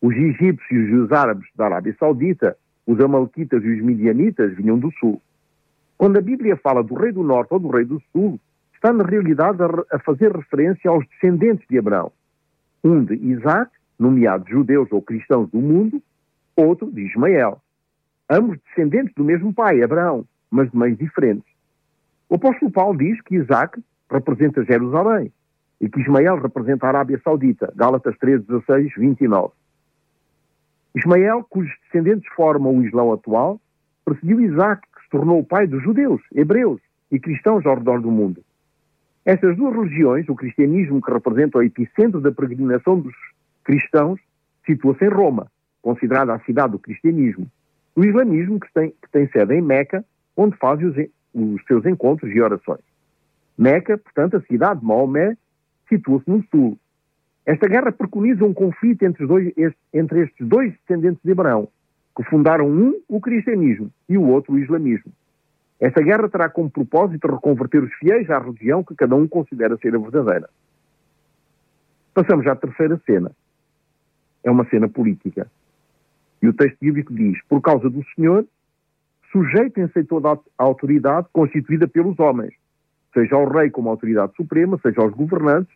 Os 0.03 0.15
egípcios 0.15 0.89
e 0.89 0.95
os 0.95 1.11
árabes 1.13 1.49
da 1.57 1.67
Arábia 1.67 1.97
Saudita, 1.99 2.57
os 2.87 3.01
amalequitas 3.01 3.65
e 3.65 3.69
os 3.69 3.83
midianitas 3.83 4.55
vinham 4.55 4.79
do 4.79 4.93
sul. 4.93 5.21
Quando 5.97 6.19
a 6.19 6.21
Bíblia 6.21 6.57
fala 6.57 6.83
do 6.83 6.95
rei 6.95 7.13
do 7.13 7.23
norte 7.23 7.53
ou 7.53 7.59
do 7.59 7.71
rei 7.71 7.85
do 7.85 8.01
sul, 8.13 8.39
está 8.75 8.93
na 8.93 9.05
realidade 9.05 9.59
a, 9.91 9.99
fazer 10.01 10.31
referência 10.35 10.91
aos 10.91 11.07
descendentes 11.09 11.67
de 11.69 11.79
Abraão. 11.79 12.13
Um 12.87 13.05
de 13.05 13.15
Isaac, 13.15 13.73
nomeados 13.99 14.49
judeus 14.49 14.87
ou 14.93 15.03
cristãos 15.03 15.51
do 15.51 15.59
mundo, 15.59 16.01
outro 16.55 16.89
de 16.93 17.01
Ismael. 17.01 17.61
Ambos 18.31 18.61
descendentes 18.65 19.13
do 19.17 19.25
mesmo 19.25 19.53
pai, 19.53 19.83
Abraão, 19.83 20.25
mas 20.49 20.71
de 20.71 20.77
mães 20.77 20.97
diferentes. 20.97 21.53
O 22.29 22.37
apóstolo 22.37 22.71
Paulo 22.71 22.97
diz 22.97 23.21
que 23.23 23.35
Isaac 23.35 23.83
representa 24.09 24.65
Jerusalém 24.65 25.33
e 25.81 25.89
que 25.89 26.01
Ismael 26.01 26.41
representa 26.41 26.87
a 26.87 26.91
Arábia 26.91 27.21
Saudita, 27.25 27.73
Gálatas 27.75 28.17
13, 28.19 28.45
16, 28.45 28.93
29. 28.97 29.53
Ismael, 30.95 31.45
cujos 31.51 31.75
descendentes 31.83 32.33
formam 32.37 32.79
o 32.79 32.87
Islão 32.87 33.13
atual, 33.13 33.61
precedeu 34.05 34.41
Isaac, 34.41 34.87
que 34.95 35.03
se 35.03 35.11
tornou 35.11 35.41
o 35.41 35.45
pai 35.45 35.67
dos 35.67 35.83
judeus, 35.83 36.23
hebreus 36.33 36.81
e 37.11 37.19
cristãos 37.19 37.67
ao 37.67 37.75
redor 37.75 38.01
do 38.01 38.13
mundo. 38.13 38.45
Estas 39.27 39.57
duas 39.57 39.75
religiões, 39.75 40.29
o 40.29 40.37
cristianismo 40.37 41.03
que 41.03 41.11
representa 41.11 41.59
o 41.59 41.63
epicentro 41.63 42.21
da 42.21 42.31
peregrinação 42.31 43.01
dos 43.01 43.13
cristãos, 43.65 44.21
situa-se 44.65 45.05
em 45.05 45.09
Roma, 45.09 45.51
considerada 45.83 46.33
a 46.33 46.39
cidade 46.45 46.71
do 46.71 46.79
cristianismo. 46.79 47.45
O 47.97 48.05
islamismo, 48.05 48.61
que 48.61 48.73
tem, 48.73 48.91
que 48.91 49.11
tem 49.11 49.29
sede 49.31 49.55
em 49.55 49.61
Meca, 49.61 50.05
onde 50.37 50.57
faz 50.59 50.81
os, 50.81 50.95
os 51.35 51.65
seus 51.65 51.85
encontros 51.87 52.33
e 52.33 52.41
orações. 52.41 52.85
Meca, 53.59 53.99
portanto, 53.99 54.37
a 54.37 54.41
cidade 54.43 54.79
de 54.79 54.87
Maomé, 54.87 55.37
situa-se 55.89 56.31
no 56.31 56.45
sul. 56.45 56.79
Esta 57.45 57.67
guerra 57.67 57.91
preconiza 57.91 58.45
um 58.45 58.55
conflito 58.55 59.03
entre, 59.03 59.27
dois, 59.27 59.53
entre 59.93 60.23
estes 60.23 60.47
dois 60.47 60.73
descendentes 60.73 61.21
de 61.25 61.33
Abraão, 61.33 61.67
que 62.17 62.23
fundaram 62.31 62.69
um, 62.69 63.01
o 63.09 63.21
cristianismo, 63.21 63.91
e 64.09 64.17
o 64.17 64.23
outro, 64.23 64.55
o 64.55 64.59
islamismo. 64.59 65.11
Esta 65.79 66.01
guerra 66.01 66.29
terá 66.29 66.49
como 66.49 66.71
propósito 66.71 67.29
reconverter 67.29 67.83
os 67.83 67.93
fiéis 67.95 68.31
à 68.31 68.39
religião 68.39 68.83
que 68.83 68.95
cada 68.95 69.15
um 69.15 69.29
considera 69.29 69.77
ser 69.77 69.95
a 69.95 69.99
verdadeira. 69.99 70.49
Passamos 72.15 72.47
à 72.47 72.57
terceira 72.57 72.99
cena. 73.05 73.31
É 74.43 74.51
uma 74.51 74.65
cena 74.71 74.89
política. 74.89 75.51
E 76.41 76.49
o 76.49 76.53
texto 76.53 76.79
bíblico 76.81 77.13
diz: 77.13 77.39
Por 77.47 77.61
causa 77.61 77.91
do 77.91 78.03
Senhor, 78.15 78.47
sujeitem-se 79.31 79.99
a 79.99 80.05
toda 80.05 80.33
a 80.33 80.39
autoridade 80.57 81.27
constituída 81.33 81.87
pelos 81.87 82.19
homens, 82.19 82.55
seja 83.13 83.37
ao 83.37 83.49
rei 83.49 83.71
como 83.71 83.91
autoridade 83.91 84.35
suprema, 84.35 84.79
seja 84.83 85.03
aos 85.03 85.13
governantes, 85.13 85.75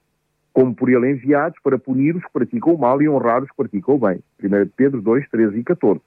como 0.53 0.75
por 0.75 0.89
ele 0.89 1.11
enviados 1.11 1.59
para 1.63 1.79
punir 1.79 2.17
os 2.17 2.25
que 2.25 2.33
praticam 2.33 2.75
o 2.75 2.79
mal 2.79 3.03
e 3.03 3.09
honrar 3.09 3.43
os 3.43 3.51
que 3.51 3.57
praticam 3.57 3.97
o 3.97 3.99
bem. 3.99 4.21
1 4.43 4.71
Pedro 4.77 5.03
2, 5.03 5.29
13 5.29 5.59
e 5.59 5.65
14. 5.65 6.01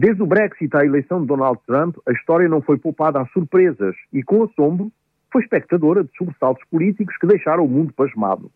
Desde 0.00 0.22
o 0.22 0.26
Brexit 0.26 0.76
à 0.76 0.84
eleição 0.84 1.20
de 1.20 1.26
Donald 1.26 1.58
Trump, 1.66 1.96
a 2.06 2.12
história 2.12 2.48
não 2.48 2.62
foi 2.62 2.78
poupada 2.78 3.20
a 3.20 3.26
surpresas 3.26 3.96
e, 4.12 4.22
com 4.22 4.44
assombro, 4.44 4.92
foi 5.28 5.42
espectadora 5.42 6.04
de 6.04 6.10
sobressaltos 6.16 6.64
políticos 6.70 7.16
que 7.16 7.26
deixaram 7.26 7.64
o 7.64 7.68
mundo 7.68 7.92
pasmado. 7.92 8.48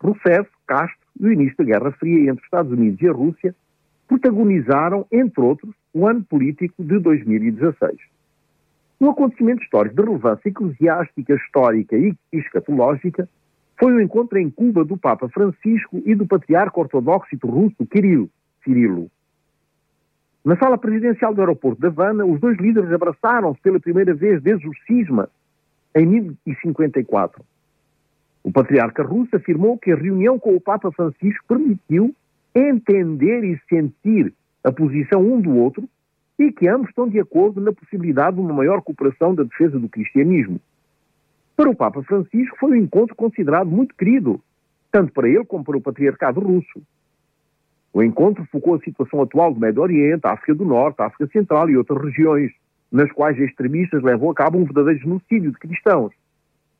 Rousseff, 0.00 0.48
Castro 0.68 1.04
e 1.18 1.26
o 1.26 1.32
início 1.32 1.56
da 1.56 1.64
Guerra 1.64 1.90
Fria 1.90 2.30
entre 2.30 2.38
os 2.38 2.44
Estados 2.44 2.70
Unidos 2.70 3.02
e 3.02 3.08
a 3.08 3.12
Rússia 3.12 3.56
protagonizaram, 4.06 5.04
entre 5.10 5.40
outros, 5.40 5.74
o 5.92 6.06
ano 6.06 6.22
político 6.22 6.80
de 6.80 7.00
2016. 7.00 7.98
Um 9.00 9.10
acontecimento 9.10 9.64
histórico 9.64 9.96
de 9.96 10.02
relevância 10.02 10.48
eclesiástica, 10.48 11.34
histórica 11.34 11.96
e 11.96 12.14
escatológica 12.32 13.28
foi 13.80 13.94
o 13.94 14.00
encontro 14.00 14.38
em 14.38 14.48
Cuba 14.48 14.84
do 14.84 14.96
Papa 14.96 15.28
Francisco 15.28 16.00
e 16.06 16.14
do 16.14 16.24
patriarca 16.24 16.78
ortodoxo 16.78 17.36
russo 17.44 17.84
Kirilo, 17.84 18.30
Cirilo. 18.62 19.10
Na 20.44 20.56
sala 20.56 20.78
presidencial 20.78 21.34
do 21.34 21.40
aeroporto 21.40 21.80
de 21.80 21.88
Havana, 21.88 22.24
os 22.24 22.40
dois 22.40 22.56
líderes 22.58 22.92
abraçaram-se 22.92 23.60
pela 23.60 23.80
primeira 23.80 24.14
vez 24.14 24.42
desde 24.42 24.68
o 24.68 24.72
cisma, 24.86 25.28
em 25.94 26.06
1054. 26.06 27.42
O 28.44 28.52
patriarca 28.52 29.02
russo 29.02 29.36
afirmou 29.36 29.76
que 29.76 29.90
a 29.90 29.96
reunião 29.96 30.38
com 30.38 30.54
o 30.54 30.60
Papa 30.60 30.90
Francisco 30.92 31.44
permitiu 31.46 32.14
entender 32.54 33.44
e 33.44 33.60
sentir 33.68 34.32
a 34.64 34.72
posição 34.72 35.20
um 35.20 35.40
do 35.40 35.54
outro 35.56 35.88
e 36.38 36.52
que 36.52 36.68
ambos 36.68 36.88
estão 36.88 37.08
de 37.08 37.18
acordo 37.18 37.60
na 37.60 37.72
possibilidade 37.72 38.36
de 38.36 38.42
uma 38.42 38.54
maior 38.54 38.80
cooperação 38.80 39.34
da 39.34 39.42
defesa 39.42 39.78
do 39.78 39.88
cristianismo. 39.88 40.60
Para 41.56 41.68
o 41.68 41.74
Papa 41.74 42.02
Francisco 42.02 42.56
foi 42.58 42.70
um 42.70 42.82
encontro 42.82 43.16
considerado 43.16 43.68
muito 43.68 43.94
querido, 43.94 44.40
tanto 44.92 45.12
para 45.12 45.28
ele 45.28 45.44
como 45.44 45.64
para 45.64 45.76
o 45.76 45.80
patriarcado 45.80 46.40
russo. 46.40 46.80
O 47.92 48.02
encontro 48.02 48.46
focou 48.52 48.74
a 48.74 48.80
situação 48.80 49.22
atual 49.22 49.52
do 49.52 49.60
Médio 49.60 49.82
Oriente, 49.82 50.26
África 50.26 50.54
do 50.54 50.64
Norte, 50.64 51.00
África 51.00 51.26
Central 51.32 51.70
e 51.70 51.76
outras 51.76 52.02
regiões, 52.02 52.52
nas 52.92 53.10
quais 53.12 53.38
extremistas 53.38 54.02
levam 54.02 54.30
a 54.30 54.34
cabo 54.34 54.58
um 54.58 54.64
verdadeiro 54.64 55.00
genocídio 55.00 55.52
de 55.52 55.58
cristãos, 55.58 56.12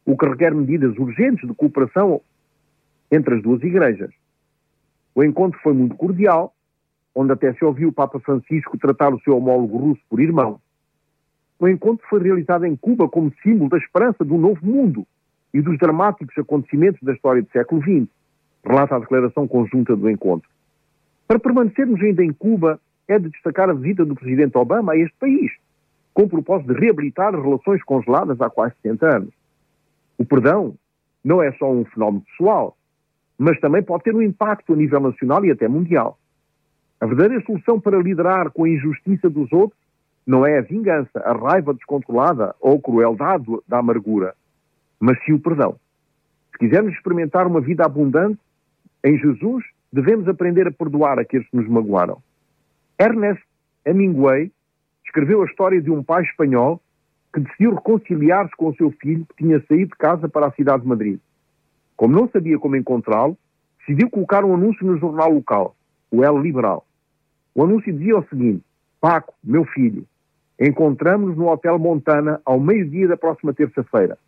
o 0.05 0.17
que 0.17 0.27
requer 0.27 0.55
medidas 0.55 0.97
urgentes 0.97 1.49
de 1.49 1.55
cooperação 1.55 2.21
entre 3.11 3.35
as 3.35 3.43
duas 3.43 3.63
igrejas. 3.63 4.11
O 5.15 5.25
encontro 5.25 5.59
foi 5.63 5.73
muito 5.73 5.97
cordial, 5.97 6.55
onde 7.15 7.33
até 7.33 7.53
se 7.53 7.65
ouviu 7.65 7.89
o 7.89 7.93
Papa 7.93 8.21
Francisco 8.21 8.79
tratar 8.79 9.13
o 9.13 9.21
seu 9.21 9.37
homólogo 9.37 9.77
russo 9.79 10.03
por 10.09 10.21
irmão. 10.21 10.61
O 11.59 11.69
encontro 11.69 12.07
foi 12.09 12.23
realizado 12.23 12.65
em 12.65 12.77
Cuba 12.77 13.09
como 13.09 13.33
símbolo 13.43 13.69
da 13.69 13.79
esperança 13.79 14.25
do 14.25 14.37
novo 14.39 14.65
mundo 14.65 15.07
e 15.53 15.61
dos 15.61 15.77
dramáticos 15.79 16.37
acontecimentos 16.39 17.03
da 17.03 17.13
história 17.13 17.43
do 17.43 17.51
século 17.51 17.83
XX, 17.83 18.09
relata 18.65 18.95
a 18.95 18.99
declaração 19.01 19.49
conjunta 19.49 19.97
do 19.97 20.09
encontro. 20.09 20.49
Para 21.29 21.39
permanecermos 21.39 22.01
ainda 22.01 22.25
em 22.25 22.33
Cuba, 22.33 22.81
é 23.07 23.19
de 23.19 23.29
destacar 23.29 23.69
a 23.69 23.75
visita 23.75 24.03
do 24.03 24.15
presidente 24.15 24.57
Obama 24.57 24.93
a 24.93 24.97
este 24.97 25.15
país, 25.19 25.53
com 26.15 26.23
o 26.23 26.29
propósito 26.29 26.73
de 26.73 26.81
reabilitar 26.81 27.39
relações 27.39 27.83
congeladas 27.85 28.41
há 28.41 28.49
quase 28.49 28.75
60 28.83 29.17
anos. 29.17 29.35
O 30.17 30.25
perdão 30.25 30.75
não 31.23 31.43
é 31.43 31.53
só 31.53 31.71
um 31.71 31.85
fenómeno 31.85 32.23
pessoal, 32.23 32.75
mas 33.39 33.61
também 33.61 33.83
pode 33.83 34.05
ter 34.05 34.15
um 34.15 34.23
impacto 34.23 34.73
a 34.73 34.77
nível 34.77 35.01
nacional 35.01 35.45
e 35.45 35.51
até 35.51 35.69
mundial. 35.69 36.19
A 36.99 37.05
verdadeira 37.05 37.45
solução 37.45 37.79
para 37.79 38.01
liderar 38.01 38.51
com 38.51 38.65
a 38.65 38.69
injustiça 38.69 39.29
dos 39.29 39.53
outros 39.53 39.79
não 40.27 40.47
é 40.47 40.59
a 40.59 40.63
vingança, 40.63 41.21
a 41.21 41.33
raiva 41.33 41.75
descontrolada 41.75 42.55
ou 42.59 42.77
a 42.77 42.81
crueldade 42.81 43.45
da 43.69 43.79
amargura, 43.79 44.35
mas 44.99 45.23
sim 45.25 45.35
o 45.35 45.39
perdão. 45.39 45.77
Se 46.53 46.59
quisermos 46.59 46.95
experimentar 46.95 47.47
uma 47.47 47.61
vida 47.61 47.85
abundante, 47.85 48.41
Em 49.05 49.17
Jesus, 49.17 49.65
devemos 49.93 50.29
aprender 50.29 50.67
a 50.67 50.73
perdoar 50.73 51.19
aqueles 51.19 51.49
que 51.49 51.57
nos 51.57 51.69
magoaram. 51.69 52.23
Ernest 52.99 53.43
Hemingway 53.85 54.53
escreveu 55.05 55.43
a 55.43 55.47
história 55.47 55.81
de 55.81 55.91
um 55.91 56.03
pai 56.03 56.23
espanhol 56.23 56.81
que 57.33 57.41
decidiu 57.41 57.75
reconciliar-se 57.75 58.57
com 58.57 58.69
o 58.69 58.77
seu 58.77 58.91
filho 58.91 59.27
que 59.27 59.45
tinha 59.45 59.63
saído 59.67 59.91
de 59.91 59.97
casa 59.97 60.29
para 60.29 60.47
a 60.47 60.53
cidade 60.53 60.83
de 60.83 60.89
Madrid. 60.89 61.19
Como 61.97 62.15
não 62.15 62.29
sabia 62.29 62.59
como 62.59 62.77
encontrá-lo, 62.77 63.37
decidiu 63.81 64.11
colocar 64.11 64.45
um 64.45 64.55
anúncio 64.55 64.87
no 64.87 64.99
jornal 64.99 65.33
local, 65.33 65.77
o 66.11 66.25
El 66.25 66.39
Liberal. 66.39 66.87
O 67.55 67.65
anúncio 67.65 67.93
dizia 67.93 68.19
o 68.19 68.27
seguinte: 68.29 68.63
Paco, 69.01 69.35
meu 69.43 69.65
filho, 69.65 70.07
encontramos-nos 70.61 71.37
no 71.37 71.49
Hotel 71.49 71.79
Montana 71.79 72.41
ao 72.45 72.61
meio-dia 72.61 73.09
da 73.09 73.17
próxima 73.17 73.53
terça-feira. 73.53 74.19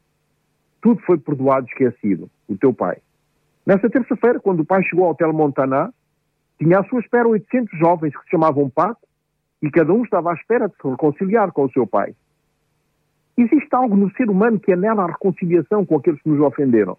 Tudo 0.80 1.00
foi 1.02 1.18
perdoado 1.18 1.66
e 1.66 1.70
esquecido, 1.70 2.30
o 2.48 2.56
teu 2.56 2.72
pai. 2.72 2.98
Nessa 3.70 3.88
terça-feira, 3.88 4.40
quando 4.40 4.60
o 4.60 4.64
pai 4.64 4.82
chegou 4.82 5.04
ao 5.04 5.12
Hotel 5.12 5.32
Montana, 5.32 5.94
tinha 6.58 6.80
à 6.80 6.84
sua 6.86 6.98
espera 6.98 7.28
800 7.28 7.78
jovens 7.78 8.16
que 8.16 8.24
se 8.24 8.30
chamavam 8.30 8.68
Paco 8.68 9.06
e 9.62 9.70
cada 9.70 9.92
um 9.92 10.02
estava 10.02 10.32
à 10.32 10.34
espera 10.34 10.68
de 10.68 10.74
se 10.74 10.88
reconciliar 10.88 11.52
com 11.52 11.66
o 11.66 11.70
seu 11.70 11.86
pai. 11.86 12.12
Existe 13.36 13.68
algo 13.70 13.94
no 13.94 14.10
ser 14.16 14.28
humano 14.28 14.58
que 14.58 14.72
anela 14.72 15.04
a 15.04 15.06
reconciliação 15.06 15.86
com 15.86 15.96
aqueles 15.96 16.20
que 16.20 16.28
nos 16.28 16.40
ofenderam. 16.40 16.98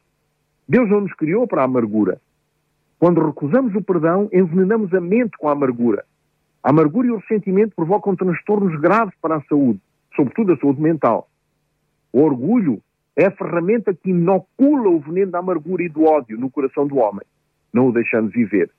Deus 0.65 0.89
não 0.89 1.01
nos 1.01 1.13
criou 1.15 1.45
para 1.45 1.61
a 1.61 1.65
amargura. 1.65 2.21
Quando 2.97 3.19
recusamos 3.19 3.75
o 3.75 3.81
perdão, 3.81 4.29
envenenamos 4.31 4.93
a 4.93 5.01
mente 5.01 5.37
com 5.37 5.49
a 5.49 5.51
amargura. 5.51 6.05
A 6.63 6.69
amargura 6.69 7.09
e 7.09 7.11
o 7.11 7.17
ressentimento 7.17 7.75
provocam 7.75 8.15
transtornos 8.15 8.79
graves 8.79 9.13
para 9.21 9.35
a 9.35 9.41
saúde, 9.41 9.81
sobretudo 10.15 10.53
a 10.53 10.57
saúde 10.57 10.81
mental. 10.81 11.27
O 12.13 12.21
orgulho 12.21 12.81
é 13.21 13.27
a 13.27 13.31
ferramenta 13.31 13.93
que 13.93 14.09
inocula 14.09 14.89
o 14.89 14.99
veneno 14.99 15.31
da 15.31 15.39
amargura 15.39 15.83
e 15.83 15.89
do 15.89 16.03
ódio 16.05 16.39
no 16.39 16.49
coração 16.49 16.87
do 16.87 16.97
homem, 16.97 17.25
não 17.71 17.87
o 17.87 17.91
deixando 17.93 18.29
viver. 18.29 18.71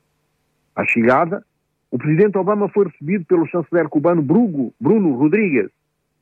À 0.75 0.85
chegada, 0.85 1.45
o 1.91 1.99
presidente 1.99 2.37
Obama 2.37 2.69
foi 2.69 2.87
recebido 2.87 3.25
pelo 3.25 3.47
chanceler 3.47 3.89
cubano 3.89 4.21
Bruno, 4.21 4.73
Bruno 4.81 5.15
Rodrigues, 5.15 5.71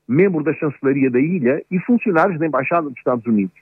membro 0.06 0.42
da 0.42 0.52
chancelaria 0.52 1.10
da 1.10 1.20
ilha 1.20 1.64
e 1.70 1.78
funcionários 1.78 2.38
da 2.38 2.46
Embaixada 2.46 2.88
dos 2.88 2.98
Estados 2.98 3.24
Unidos. 3.24 3.56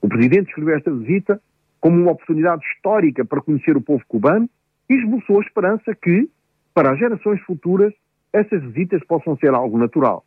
O 0.00 0.08
presidente 0.08 0.48
escreveu 0.48 0.76
esta 0.76 0.90
visita 0.90 1.40
como 1.80 2.00
uma 2.00 2.12
oportunidade 2.12 2.64
histórica 2.64 3.24
para 3.24 3.42
conhecer 3.42 3.76
o 3.76 3.82
povo 3.82 4.02
cubano 4.08 4.48
e 4.88 4.94
esboçou 4.94 5.40
a 5.40 5.42
esperança 5.42 5.94
que, 5.94 6.30
para 6.72 6.92
as 6.92 6.98
gerações 6.98 7.40
futuras, 7.42 7.92
essas 8.32 8.62
visitas 8.62 9.04
possam 9.04 9.36
ser 9.36 9.52
algo 9.52 9.76
natural. 9.76 10.24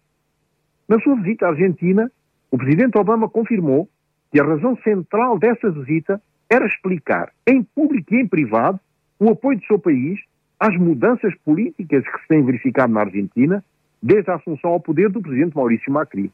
Na 0.88 1.00
sua 1.00 1.16
visita 1.16 1.48
à 1.48 1.50
Argentina, 1.50 2.12
o 2.52 2.58
presidente 2.58 2.98
Obama 2.98 3.30
confirmou 3.30 3.90
que 4.32 4.40
a 4.40 4.44
razão 4.44 4.78
central 4.78 5.38
dessa 5.38 5.70
visita 5.70 6.22
era 6.50 6.66
explicar, 6.66 7.32
em 7.46 7.62
público 7.64 8.14
e 8.14 8.22
em 8.22 8.28
privado, 8.28 8.80
o 9.20 9.30
apoio 9.30 9.60
do 9.60 9.66
seu 9.66 9.80
país 9.80 10.20
às 10.60 10.76
mudanças 10.78 11.34
políticas 11.44 12.04
que 12.04 12.22
se 12.22 12.28
têm 12.28 12.44
verificado 12.44 12.94
na 12.94 13.02
Argentina 13.02 13.64
desde 14.02 14.30
a 14.32 14.36
assunção 14.36 14.72
ao 14.72 14.80
poder 14.80 15.10
do 15.10 15.22
presidente 15.22 15.56
Maurício 15.56 15.92
Macri. 15.92 16.32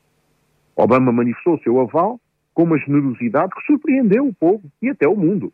Obama 0.76 1.12
manifestou 1.12 1.60
seu 1.60 1.80
aval 1.80 2.20
com 2.54 2.64
uma 2.64 2.78
generosidade 2.78 3.54
que 3.56 3.66
surpreendeu 3.66 4.28
o 4.28 4.34
povo 4.34 4.64
e 4.82 4.90
até 4.90 5.08
o 5.08 5.16
mundo. 5.16 5.52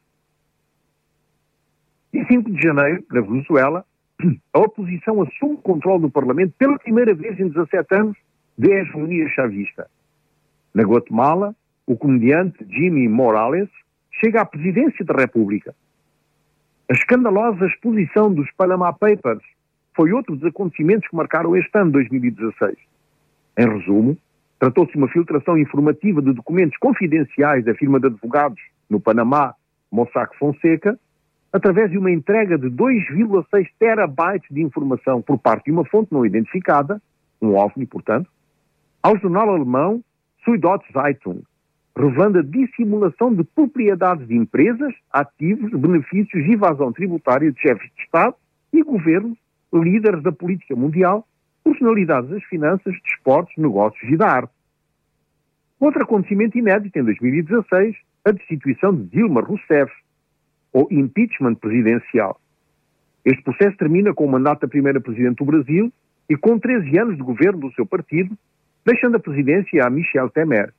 Em 2.13 2.25
5 2.25 2.51
de 2.51 2.61
janeiro, 2.61 3.03
na 3.11 3.21
Venezuela, 3.21 3.85
a 4.53 4.59
oposição 4.59 5.21
assume 5.21 5.53
o 5.53 5.57
controle 5.57 6.01
do 6.01 6.09
Parlamento 6.09 6.53
pela 6.57 6.77
primeira 6.79 7.13
vez 7.13 7.39
em 7.39 7.47
17 7.47 7.95
anos 7.95 8.17
de 8.57 8.69
hegemonia 8.71 9.27
chavista. 9.29 9.89
Na 10.79 10.85
Guatemala, 10.85 11.53
o 11.85 11.97
comediante 11.97 12.65
Jimmy 12.69 13.05
Morales 13.09 13.67
chega 14.13 14.39
à 14.39 14.45
presidência 14.45 15.03
da 15.03 15.13
República. 15.13 15.75
A 16.89 16.93
escandalosa 16.93 17.65
exposição 17.65 18.33
dos 18.33 18.49
Panama 18.53 18.93
Papers 18.93 19.43
foi 19.93 20.13
outro 20.13 20.37
dos 20.37 20.45
acontecimentos 20.45 21.05
que 21.09 21.17
marcaram 21.17 21.53
este 21.57 21.77
ano 21.77 21.91
2016. 21.91 22.77
Em 23.57 23.67
resumo, 23.67 24.17
tratou-se 24.57 24.93
de 24.93 24.97
uma 24.99 25.09
filtração 25.09 25.57
informativa 25.57 26.21
de 26.21 26.31
documentos 26.31 26.77
confidenciais 26.77 27.65
da 27.65 27.75
firma 27.75 27.99
de 27.99 28.07
advogados 28.07 28.61
no 28.89 29.01
Panamá, 29.01 29.55
Mossack 29.91 30.33
Fonseca, 30.37 30.97
através 31.51 31.91
de 31.91 31.97
uma 31.97 32.09
entrega 32.09 32.57
de 32.57 32.67
2,6 32.69 33.67
terabytes 33.77 34.47
de 34.49 34.61
informação 34.61 35.21
por 35.21 35.37
parte 35.37 35.65
de 35.65 35.71
uma 35.71 35.83
fonte 35.83 36.13
não 36.13 36.25
identificada, 36.25 37.01
um 37.41 37.57
OVNI, 37.57 37.85
portanto, 37.85 38.31
ao 39.03 39.17
jornal 39.17 39.49
alemão 39.49 40.01
Süddeutsche 40.43 40.91
Zeitung, 40.93 41.41
revelando 41.95 42.39
a 42.39 42.43
dissimulação 42.43 43.33
de 43.33 43.43
propriedades 43.43 44.27
de 44.27 44.35
empresas, 44.35 44.93
ativos, 45.11 45.71
benefícios 45.71 46.45
e 46.45 46.53
evasão 46.53 46.91
tributária 46.93 47.51
de 47.51 47.59
chefes 47.59 47.89
de 47.95 48.03
Estado 48.03 48.35
e 48.71 48.81
governos 48.83 49.37
líderes 49.73 50.23
da 50.23 50.31
política 50.31 50.75
mundial, 50.75 51.27
personalidades 51.63 52.29
das 52.29 52.43
finanças, 52.45 52.95
desportos, 53.03 53.53
negócios 53.57 54.09
e 54.09 54.17
da 54.17 54.27
arte. 54.27 54.53
Outro 55.79 56.03
acontecimento 56.03 56.57
inédito 56.57 56.97
em 56.97 57.03
2016, 57.03 57.95
a 58.25 58.31
destituição 58.31 58.95
de 58.95 59.03
Dilma 59.05 59.41
Rousseff, 59.41 59.91
ou 60.73 60.87
impeachment 60.91 61.55
presidencial. 61.55 62.39
Este 63.25 63.41
processo 63.43 63.77
termina 63.77 64.13
com 64.13 64.25
o 64.25 64.31
mandato 64.31 64.61
da 64.61 64.67
primeira 64.67 64.99
presidente 64.99 65.37
do 65.37 65.45
Brasil 65.45 65.91
e 66.29 66.37
com 66.37 66.59
13 66.59 66.97
anos 66.97 67.17
de 67.17 67.23
governo 67.23 67.61
do 67.61 67.73
seu 67.73 67.85
partido, 67.85 68.37
deixando 68.85 69.15
a 69.15 69.19
presidência 69.19 69.85
a 69.85 69.89
Michel 69.89 70.29
Temer. 70.29 70.73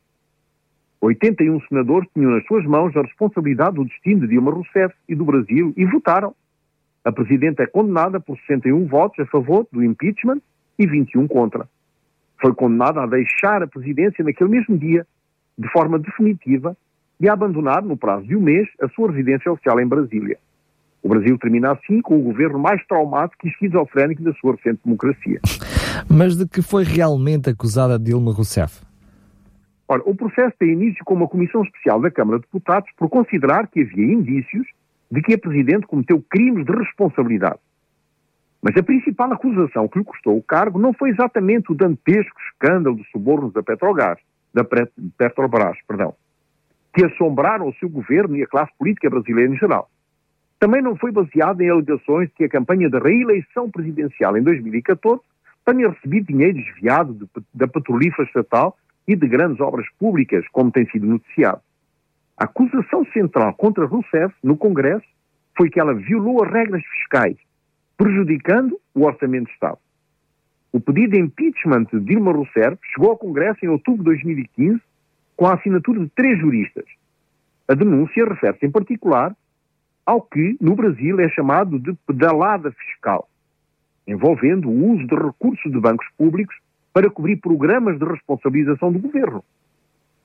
81 1.01 1.61
senadores 1.63 2.09
tinham 2.13 2.31
nas 2.31 2.45
suas 2.47 2.65
mãos 2.67 2.95
a 2.97 3.03
responsabilidade 3.03 3.77
do 3.77 3.85
destino 3.85 4.21
de 4.21 4.29
Dilma 4.29 4.51
Rousseff 4.51 4.95
e 5.09 5.15
do 5.15 5.25
Brasil 5.25 5.73
e 5.77 5.85
votaram 5.87 6.35
a 7.03 7.11
Presidente 7.11 7.63
é 7.63 7.67
condenada 7.67 8.21
por 8.21 8.39
61 8.41 8.87
votos 8.87 9.19
a 9.21 9.27
favor 9.27 9.67
do 9.73 9.83
impeachment 9.83 10.41
e 10.79 10.87
21 10.87 11.27
contra. 11.29 11.67
Foi 12.41 12.55
condenada 12.55 13.03
a 13.03 13.07
deixar 13.07 13.63
a 13.63 13.67
presidência 13.67 14.23
naquele 14.23 14.51
mesmo 14.51 14.77
dia, 14.77 15.07
de 15.59 15.69
forma 15.69 15.99
definitiva, 15.99 16.77
e 17.19 17.29
a 17.29 17.33
abandonar, 17.33 17.83
no 17.83 17.97
prazo 17.97 18.27
de 18.27 18.37
um 18.37 18.41
mês, 18.41 18.69
a 18.81 18.89
sua 18.89 19.11
residência 19.11 19.51
oficial 19.51 19.81
em 19.81 19.87
Brasília. 19.87 20.39
O 21.03 21.09
Brasil 21.09 21.39
termina 21.39 21.73
assim 21.73 22.03
com 22.03 22.19
o 22.19 22.23
governo 22.23 22.59
mais 22.59 22.85
traumático 22.87 23.47
e 23.47 23.51
esquizofrénico 23.51 24.23
da 24.23 24.33
sua 24.35 24.53
recente 24.53 24.81
democracia. 24.85 25.41
Mas 26.13 26.37
de 26.37 26.45
que 26.45 26.61
foi 26.61 26.83
realmente 26.83 27.49
acusada 27.51 27.97
Dilma 27.97 28.33
Rousseff? 28.33 28.83
Ora, 29.87 30.03
o 30.05 30.13
processo 30.13 30.53
tem 30.59 30.73
início 30.73 31.05
com 31.05 31.15
uma 31.15 31.29
comissão 31.29 31.63
especial 31.63 32.01
da 32.01 32.11
Câmara 32.11 32.41
de 32.41 32.47
Deputados 32.47 32.91
por 32.97 33.09
considerar 33.09 33.69
que 33.69 33.83
havia 33.83 34.13
indícios 34.13 34.67
de 35.09 35.23
que 35.23 35.35
a 35.35 35.39
Presidente 35.39 35.87
cometeu 35.87 36.21
crimes 36.29 36.67
de 36.67 36.73
responsabilidade. 36.73 37.61
Mas 38.61 38.77
a 38.77 38.83
principal 38.83 39.33
acusação 39.33 39.87
que 39.87 40.01
lhe 40.01 40.05
custou 40.05 40.37
o 40.37 40.43
cargo 40.43 40.81
não 40.81 40.93
foi 40.93 41.11
exatamente 41.11 41.71
o 41.71 41.77
dantesco 41.77 42.37
escândalo 42.49 42.97
de 42.97 43.09
subornos 43.13 43.53
da 43.53 43.63
Petrobras, 43.63 44.19
da 44.53 44.65
Petrobras, 44.65 45.79
perdão, 45.87 46.13
que 46.93 47.05
assombraram 47.05 47.69
o 47.69 47.75
seu 47.75 47.89
governo 47.89 48.37
e 48.37 48.43
a 48.43 48.49
classe 48.49 48.73
política 48.77 49.09
brasileira 49.09 49.55
em 49.55 49.57
geral. 49.57 49.89
Também 50.59 50.83
não 50.83 50.97
foi 50.97 51.13
baseado 51.13 51.61
em 51.61 51.71
alegações 51.71 52.29
de 52.31 52.35
que 52.35 52.45
a 52.45 52.49
campanha 52.49 52.91
da 52.91 52.99
reeleição 52.99 53.71
presidencial 53.71 54.37
em 54.37 54.43
2014 54.43 55.21
tenha 55.65 55.89
recebido 55.91 56.27
dinheiro 56.27 56.59
desviado 56.59 57.15
de, 57.15 57.27
da 57.55 57.69
petrolífera 57.69 58.25
estatal 58.25 58.77
e 59.07 59.17
de 59.17 59.27
grandes 59.27 59.61
obras 59.61 59.87
públicas, 59.99 60.45
como 60.53 60.71
tem 60.71 60.87
sido 60.91 61.07
noticiado. 61.07 61.61
A 62.37 62.45
acusação 62.45 63.05
central 63.13 63.55
contra 63.55 63.87
Rousseff 63.87 64.35
no 64.43 64.57
Congresso 64.57 65.07
foi 65.57 65.69
que 65.69 65.81
ela 65.81 65.95
violou 65.95 66.43
as 66.43 66.51
regras 66.51 66.83
fiscais, 66.85 67.37
prejudicando 67.97 68.81
o 68.95 69.05
Orçamento 69.05 69.47
de 69.47 69.53
Estado. 69.53 69.79
O 70.73 70.81
pedido 70.81 71.15
de 71.15 71.21
impeachment 71.21 71.87
de 71.93 72.01
Dilma 72.01 72.33
Rousseff 72.33 72.79
chegou 72.95 73.11
ao 73.11 73.19
Congresso 73.19 73.65
em 73.65 73.69
outubro 73.69 73.99
de 73.99 74.05
2015 74.05 74.81
com 75.37 75.47
a 75.47 75.55
assinatura 75.55 76.01
de 76.01 76.09
três 76.11 76.39
juristas. 76.39 76.85
A 77.67 77.75
denúncia 77.75 78.25
refere-se 78.25 78.67
em 78.67 78.71
particular 78.71 79.35
ao 80.05 80.21
que 80.21 80.57
no 80.61 80.75
Brasil 80.75 81.21
é 81.21 81.29
chamado 81.29 81.79
de 81.79 81.93
pedalada 82.07 82.73
fiscal, 82.73 83.29
envolvendo 84.11 84.69
o 84.69 84.93
uso 84.93 85.07
de 85.07 85.15
recursos 85.15 85.71
de 85.71 85.79
bancos 85.79 86.07
públicos 86.19 86.55
para 86.93 87.09
cobrir 87.09 87.37
programas 87.37 87.99
de 87.99 88.05
responsabilização 88.05 88.91
do 88.93 88.99
governo. 88.99 89.45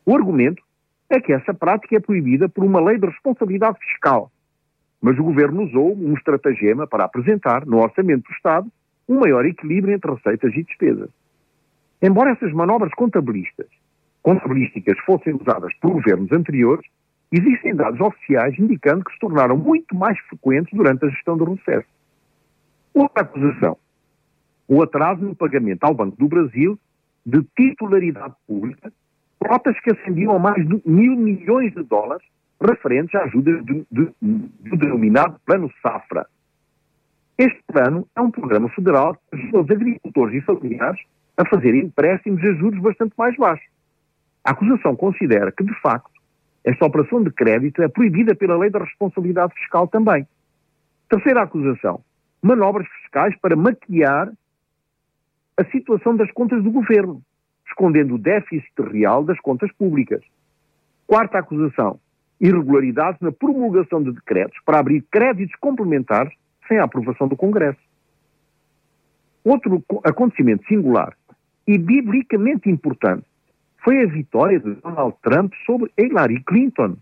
O 0.05 0.15
argumento 0.15 0.61
é 1.07 1.19
que 1.19 1.31
essa 1.31 1.53
prática 1.53 1.95
é 1.95 1.99
proibida 1.99 2.49
por 2.49 2.63
uma 2.63 2.81
lei 2.81 2.97
de 2.97 3.05
responsabilidade 3.05 3.77
fiscal. 3.79 4.31
Mas 4.99 5.19
o 5.19 5.23
governo 5.23 5.63
usou 5.63 5.95
um 5.95 6.15
estratagema 6.15 6.87
para 6.87 7.05
apresentar, 7.05 7.63
no 7.65 7.77
orçamento 7.77 8.23
do 8.23 8.33
Estado, 8.33 8.71
um 9.07 9.19
maior 9.19 9.45
equilíbrio 9.45 9.93
entre 9.93 10.11
receitas 10.11 10.51
e 10.55 10.63
despesas. 10.63 11.09
Embora 12.01 12.31
essas 12.31 12.51
manobras 12.53 12.91
contabilistas, 12.93 13.67
contabilísticas 14.23 14.97
fossem 15.05 15.35
usadas 15.35 15.73
por 15.75 15.91
governos 15.91 16.31
anteriores, 16.31 16.85
existem 17.31 17.75
dados 17.75 17.99
oficiais 17.99 18.57
indicando 18.57 19.05
que 19.05 19.13
se 19.13 19.19
tornaram 19.19 19.55
muito 19.55 19.95
mais 19.95 20.17
frequentes 20.21 20.75
durante 20.75 21.05
a 21.05 21.09
gestão 21.09 21.37
do 21.37 21.43
Rousseff. 21.43 21.85
Outra 22.95 23.23
acusação. 23.23 23.77
O 24.69 24.81
atraso 24.81 25.21
no 25.21 25.35
pagamento 25.35 25.83
ao 25.83 25.93
Banco 25.93 26.15
do 26.15 26.29
Brasil 26.29 26.79
de 27.25 27.43
titularidade 27.55 28.33
pública 28.47 28.91
cotas 29.37 29.77
que 29.81 29.91
ascendiam 29.91 30.33
a 30.33 30.39
mais 30.39 30.65
de 30.65 30.81
mil 30.85 31.17
milhões 31.17 31.73
de 31.73 31.83
dólares 31.83 32.25
referentes 32.59 33.13
à 33.13 33.23
ajuda 33.25 33.61
do, 33.63 33.85
do, 33.91 34.15
do 34.21 34.77
denominado 34.77 35.37
Plano 35.45 35.69
Safra. 35.81 36.25
Este 37.37 37.61
plano 37.67 38.07
é 38.15 38.21
um 38.21 38.31
programa 38.31 38.69
federal 38.69 39.13
que 39.13 39.35
ajuda 39.35 39.59
os 39.59 39.69
agricultores 39.69 40.41
e 40.41 40.45
familiares 40.45 41.01
a 41.35 41.45
fazerem 41.45 41.81
empréstimos 41.81 42.41
a 42.45 42.53
juros 42.53 42.81
bastante 42.81 43.13
mais 43.17 43.35
baixos. 43.35 43.67
A 44.41 44.51
acusação 44.51 44.95
considera 44.95 45.51
que, 45.51 45.65
de 45.65 45.73
facto, 45.81 46.09
esta 46.63 46.85
operação 46.85 47.21
de 47.21 47.29
crédito 47.29 47.81
é 47.81 47.89
proibida 47.89 48.33
pela 48.33 48.57
lei 48.57 48.69
da 48.69 48.79
responsabilidade 48.79 49.53
fiscal 49.55 49.85
também. 49.85 50.25
Terceira 51.09 51.43
acusação: 51.43 52.01
manobras 52.45 52.87
fiscais 53.01 53.35
para 53.39 53.55
maquiar 53.55 54.31
a 55.57 55.65
situação 55.71 56.15
das 56.15 56.31
contas 56.31 56.63
do 56.63 56.69
governo, 56.69 57.19
escondendo 57.67 58.13
o 58.13 58.19
déficit 58.19 58.71
real 58.91 59.23
das 59.23 59.39
contas 59.39 59.71
públicas. 59.73 60.21
Quarta 61.07 61.39
acusação: 61.39 61.99
irregularidades 62.39 63.19
na 63.19 63.31
promulgação 63.31 64.03
de 64.03 64.11
decretos 64.11 64.59
para 64.63 64.79
abrir 64.79 65.03
créditos 65.09 65.55
complementares 65.59 66.33
sem 66.67 66.77
a 66.77 66.83
aprovação 66.83 67.27
do 67.27 67.35
Congresso. 67.35 67.79
Outro 69.43 69.83
acontecimento 70.03 70.67
singular 70.67 71.17
e 71.67 71.79
biblicamente 71.79 72.69
importante 72.69 73.25
foi 73.83 74.03
a 74.03 74.07
vitória 74.07 74.59
de 74.59 74.75
Donald 74.75 75.15
Trump 75.23 75.51
sobre 75.65 75.91
Hillary 75.97 76.43
Clinton. 76.43 76.97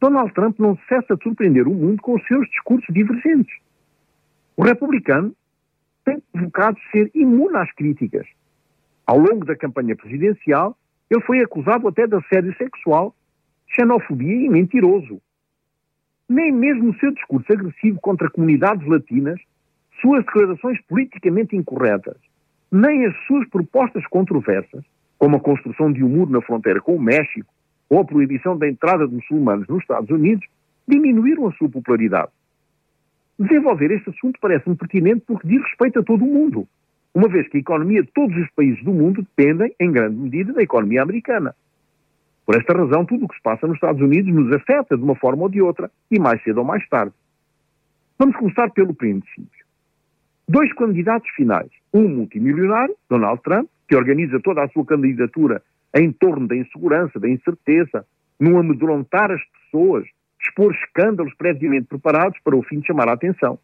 Donald 0.00 0.32
Trump 0.32 0.58
não 0.58 0.78
cessa 0.88 1.16
de 1.16 1.22
surpreender 1.22 1.68
o 1.68 1.74
mundo 1.74 2.00
com 2.00 2.14
os 2.14 2.26
seus 2.26 2.48
discursos 2.48 2.92
divergentes. 2.94 3.54
O 4.56 4.62
republicano 4.62 5.34
tem 6.04 6.20
provocado 6.32 6.78
ser 6.90 7.10
imune 7.14 7.56
às 7.56 7.72
críticas. 7.72 8.26
Ao 9.06 9.18
longo 9.18 9.44
da 9.44 9.56
campanha 9.56 9.96
presidencial, 9.96 10.76
ele 11.10 11.20
foi 11.22 11.40
acusado 11.40 11.88
até 11.88 12.06
de 12.06 12.16
assédio 12.16 12.54
sexual, 12.56 13.14
xenofobia 13.68 14.46
e 14.46 14.48
mentiroso. 14.48 15.20
Nem 16.28 16.52
mesmo 16.52 16.90
o 16.90 16.98
seu 16.98 17.12
discurso 17.12 17.52
agressivo 17.52 18.00
contra 18.00 18.30
comunidades 18.30 18.86
latinas, 18.86 19.40
suas 20.00 20.24
declarações 20.24 20.80
politicamente 20.82 21.56
incorretas, 21.56 22.16
nem 22.70 23.06
as 23.06 23.16
suas 23.26 23.48
propostas 23.48 24.06
controversas, 24.06 24.84
como 25.18 25.36
a 25.36 25.40
construção 25.40 25.92
de 25.92 26.02
um 26.02 26.08
muro 26.08 26.32
na 26.32 26.40
fronteira 26.40 26.80
com 26.80 26.96
o 26.96 27.02
México 27.02 27.52
ou 27.88 28.00
a 28.00 28.04
proibição 28.04 28.56
da 28.56 28.68
entrada 28.68 29.06
de 29.06 29.14
muçulmanos 29.14 29.68
nos 29.68 29.82
Estados 29.82 30.10
Unidos, 30.10 30.46
diminuíram 30.88 31.46
a 31.46 31.52
sua 31.52 31.68
popularidade. 31.68 32.32
Desenvolver 33.38 33.90
este 33.90 34.10
assunto 34.10 34.38
parece-me 34.40 34.76
pertinente 34.76 35.22
porque 35.26 35.48
diz 35.48 35.62
respeito 35.62 35.98
a 35.98 36.02
todo 36.02 36.24
o 36.24 36.28
mundo, 36.28 36.66
uma 37.14 37.28
vez 37.28 37.48
que 37.48 37.58
a 37.58 37.60
economia 37.60 38.02
de 38.02 38.10
todos 38.12 38.36
os 38.36 38.50
países 38.50 38.82
do 38.84 38.92
mundo 38.92 39.22
dependem, 39.22 39.74
em 39.78 39.92
grande 39.92 40.16
medida, 40.16 40.52
da 40.52 40.62
economia 40.62 41.02
americana. 41.02 41.54
Por 42.44 42.56
esta 42.56 42.72
razão, 42.72 43.04
tudo 43.04 43.24
o 43.24 43.28
que 43.28 43.36
se 43.36 43.42
passa 43.42 43.66
nos 43.66 43.76
Estados 43.76 44.00
Unidos 44.00 44.32
nos 44.32 44.52
afeta 44.52 44.96
de 44.96 45.02
uma 45.02 45.14
forma 45.14 45.42
ou 45.42 45.48
de 45.48 45.60
outra, 45.60 45.90
e 46.10 46.18
mais 46.18 46.42
cedo 46.42 46.58
ou 46.58 46.64
mais 46.64 46.86
tarde. 46.88 47.14
Vamos 48.18 48.36
começar 48.36 48.70
pelo 48.70 48.94
princípio. 48.94 49.64
Dois 50.48 50.72
candidatos 50.74 51.28
finais, 51.30 51.70
um 51.92 52.08
multimilionário, 52.08 52.94
Donald 53.08 53.40
Trump, 53.42 53.68
que 53.88 53.96
organiza 53.96 54.40
toda 54.40 54.62
a 54.62 54.68
sua 54.68 54.84
candidatura 54.84 55.62
em 55.94 56.10
torno 56.10 56.46
da 56.48 56.56
insegurança, 56.56 57.20
da 57.20 57.28
incerteza, 57.28 58.04
num 58.40 58.58
amedrontar 58.58 59.30
as 59.30 59.42
pessoas, 59.44 60.06
expor 60.42 60.72
escândalos 60.72 61.34
previamente 61.34 61.86
preparados 61.86 62.38
para 62.40 62.56
o 62.56 62.62
fim 62.62 62.80
de 62.80 62.86
chamar 62.86 63.08
a 63.08 63.12
atenção. 63.12 63.58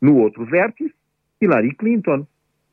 No 0.00 0.18
outro 0.18 0.44
vértice, 0.44 0.94
Hillary 1.40 1.74
Clinton, 1.74 2.26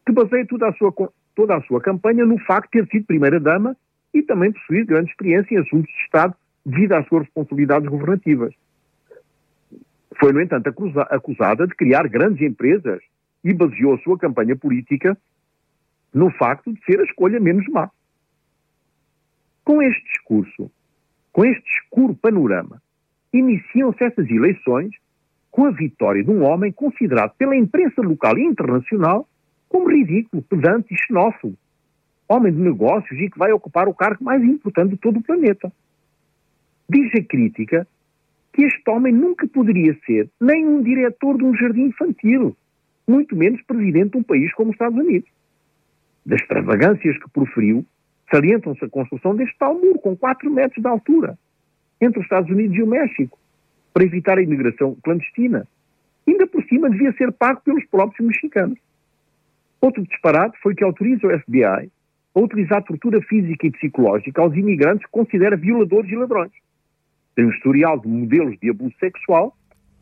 que 0.06 0.12
baseia 0.12 0.46
toda 0.46 0.68
a 0.68 0.74
sua, 0.74 0.94
toda 1.36 1.56
a 1.56 1.62
sua 1.62 1.82
campanha 1.82 2.26
no 2.26 2.38
facto 2.40 2.72
de 2.72 2.82
ter 2.82 2.92
sido 2.92 3.06
primeira-dama 3.06 3.76
e 4.14 4.22
também 4.22 4.52
possuir 4.52 4.86
grande 4.86 5.10
experiência 5.10 5.56
em 5.56 5.60
assuntos 5.60 5.92
de 5.92 6.04
Estado 6.04 6.36
devido 6.66 6.94
às 6.94 7.08
suas 7.08 7.24
responsabilidades 7.24 7.90
governativas. 7.90 8.54
Foi, 10.20 10.32
no 10.34 10.42
entanto, 10.42 10.68
acusada 11.10 11.66
de 11.66 11.74
criar 11.74 12.08
grandes 12.08 12.42
empresas 12.42 13.02
e 13.44 13.54
baseou 13.54 13.96
a 13.96 14.00
sua 14.00 14.18
campanha 14.18 14.56
política 14.56 15.18
no 16.14 16.30
facto 16.32 16.72
de 16.72 16.84
ser 16.84 17.00
a 17.00 17.04
escolha 17.04 17.40
menos 17.40 17.66
má. 17.70 17.90
Com 19.64 19.82
este 19.82 20.04
discurso, 20.04 20.70
com 21.32 21.46
este 21.46 21.68
escuro 21.72 22.14
panorama, 22.16 22.82
iniciam-se 23.34 24.04
essas 24.04 24.30
eleições 24.30 24.92
com 25.50 25.66
a 25.66 25.72
vitória 25.72 26.24
de 26.24 26.32
um 26.32 26.44
homem 26.44 26.72
considerado 26.72 27.34
pela 27.38 27.56
imprensa 27.56 28.02
local 28.02 28.38
e 28.38 28.44
internacional 28.44 29.28
como 29.68 29.90
ridículo, 29.90 30.42
pedante 30.44 30.94
e 30.94 30.98
xenófobo, 30.98 31.56
homem 32.28 32.54
de 32.54 32.60
negócios 32.60 33.20
e 33.20 33.30
que 33.30 33.38
vai 33.38 33.52
ocupar 33.52 33.88
o 33.88 33.94
cargo 33.94 34.24
mais 34.24 34.44
importante 34.44 34.92
de 34.92 34.98
todo 34.98 35.20
o 35.20 35.24
planeta. 35.24 35.72
Diz 36.90 37.10
a 37.16 37.24
crítica 37.24 37.88
que 38.54 38.64
este 38.64 38.90
homem 38.90 39.14
nunca 39.14 39.48
poderia 39.48 39.98
ser 40.06 40.30
nem 40.40 40.66
um 40.66 40.82
diretor 40.82 41.38
de 41.38 41.44
um 41.44 41.56
jardim 41.56 41.84
infantil, 41.84 42.56
muito 43.08 43.36
menos 43.36 43.62
presidente 43.64 44.12
de 44.12 44.18
um 44.18 44.24
país 44.24 44.54
como 44.54 44.72
os 44.72 44.76
Estados 44.76 44.98
Unidos. 44.98 45.30
Das 46.26 46.42
extravagâncias 46.42 47.18
que 47.18 47.30
proferiu, 47.30 47.86
salientam-se 48.30 48.84
a 48.84 48.90
construção 48.90 49.36
deste 49.36 49.58
tal 49.58 49.74
muro 49.74 50.00
com 50.00 50.16
4 50.16 50.50
metros 50.52 50.82
de 50.82 50.88
altura 50.88 51.38
entre 52.02 52.20
os 52.20 52.26
Estados 52.26 52.50
Unidos 52.50 52.76
e 52.76 52.82
o 52.82 52.88
México, 52.88 53.38
para 53.94 54.04
evitar 54.04 54.38
a 54.38 54.42
imigração 54.42 54.98
clandestina. 55.04 55.68
Ainda 56.28 56.48
por 56.48 56.64
cima 56.66 56.90
devia 56.90 57.14
ser 57.14 57.32
pago 57.32 57.62
pelos 57.62 57.86
próprios 57.86 58.28
mexicanos. 58.28 58.78
Outro 59.80 60.04
disparate 60.04 60.58
foi 60.62 60.76
que 60.76 60.84
autoriza 60.84 61.28
o 61.28 61.40
FBI 61.40 61.92
a 62.34 62.40
utilizar 62.40 62.84
tortura 62.84 63.22
física 63.22 63.68
e 63.68 63.72
psicológica 63.72 64.42
aos 64.42 64.56
imigrantes 64.56 65.06
que 65.06 65.12
considera 65.12 65.58
violadores 65.58 66.10
e 66.12 66.16
ladrões. 66.16 66.52
Tem 67.36 67.46
um 67.46 67.52
historial 67.52 68.00
de 68.00 68.08
modelos 68.08 68.58
de 68.62 68.70
abuso 68.70 68.94
sexual 69.00 69.56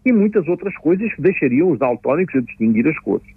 e 0.06 0.12
muitas 0.12 0.48
outras 0.48 0.76
coisas 0.78 1.14
que 1.14 1.22
deixariam 1.22 1.72
os 1.72 1.80
daltónicos 1.80 2.36
a 2.36 2.42
distinguir 2.42 2.88
as 2.88 2.98
cores. 3.00 3.28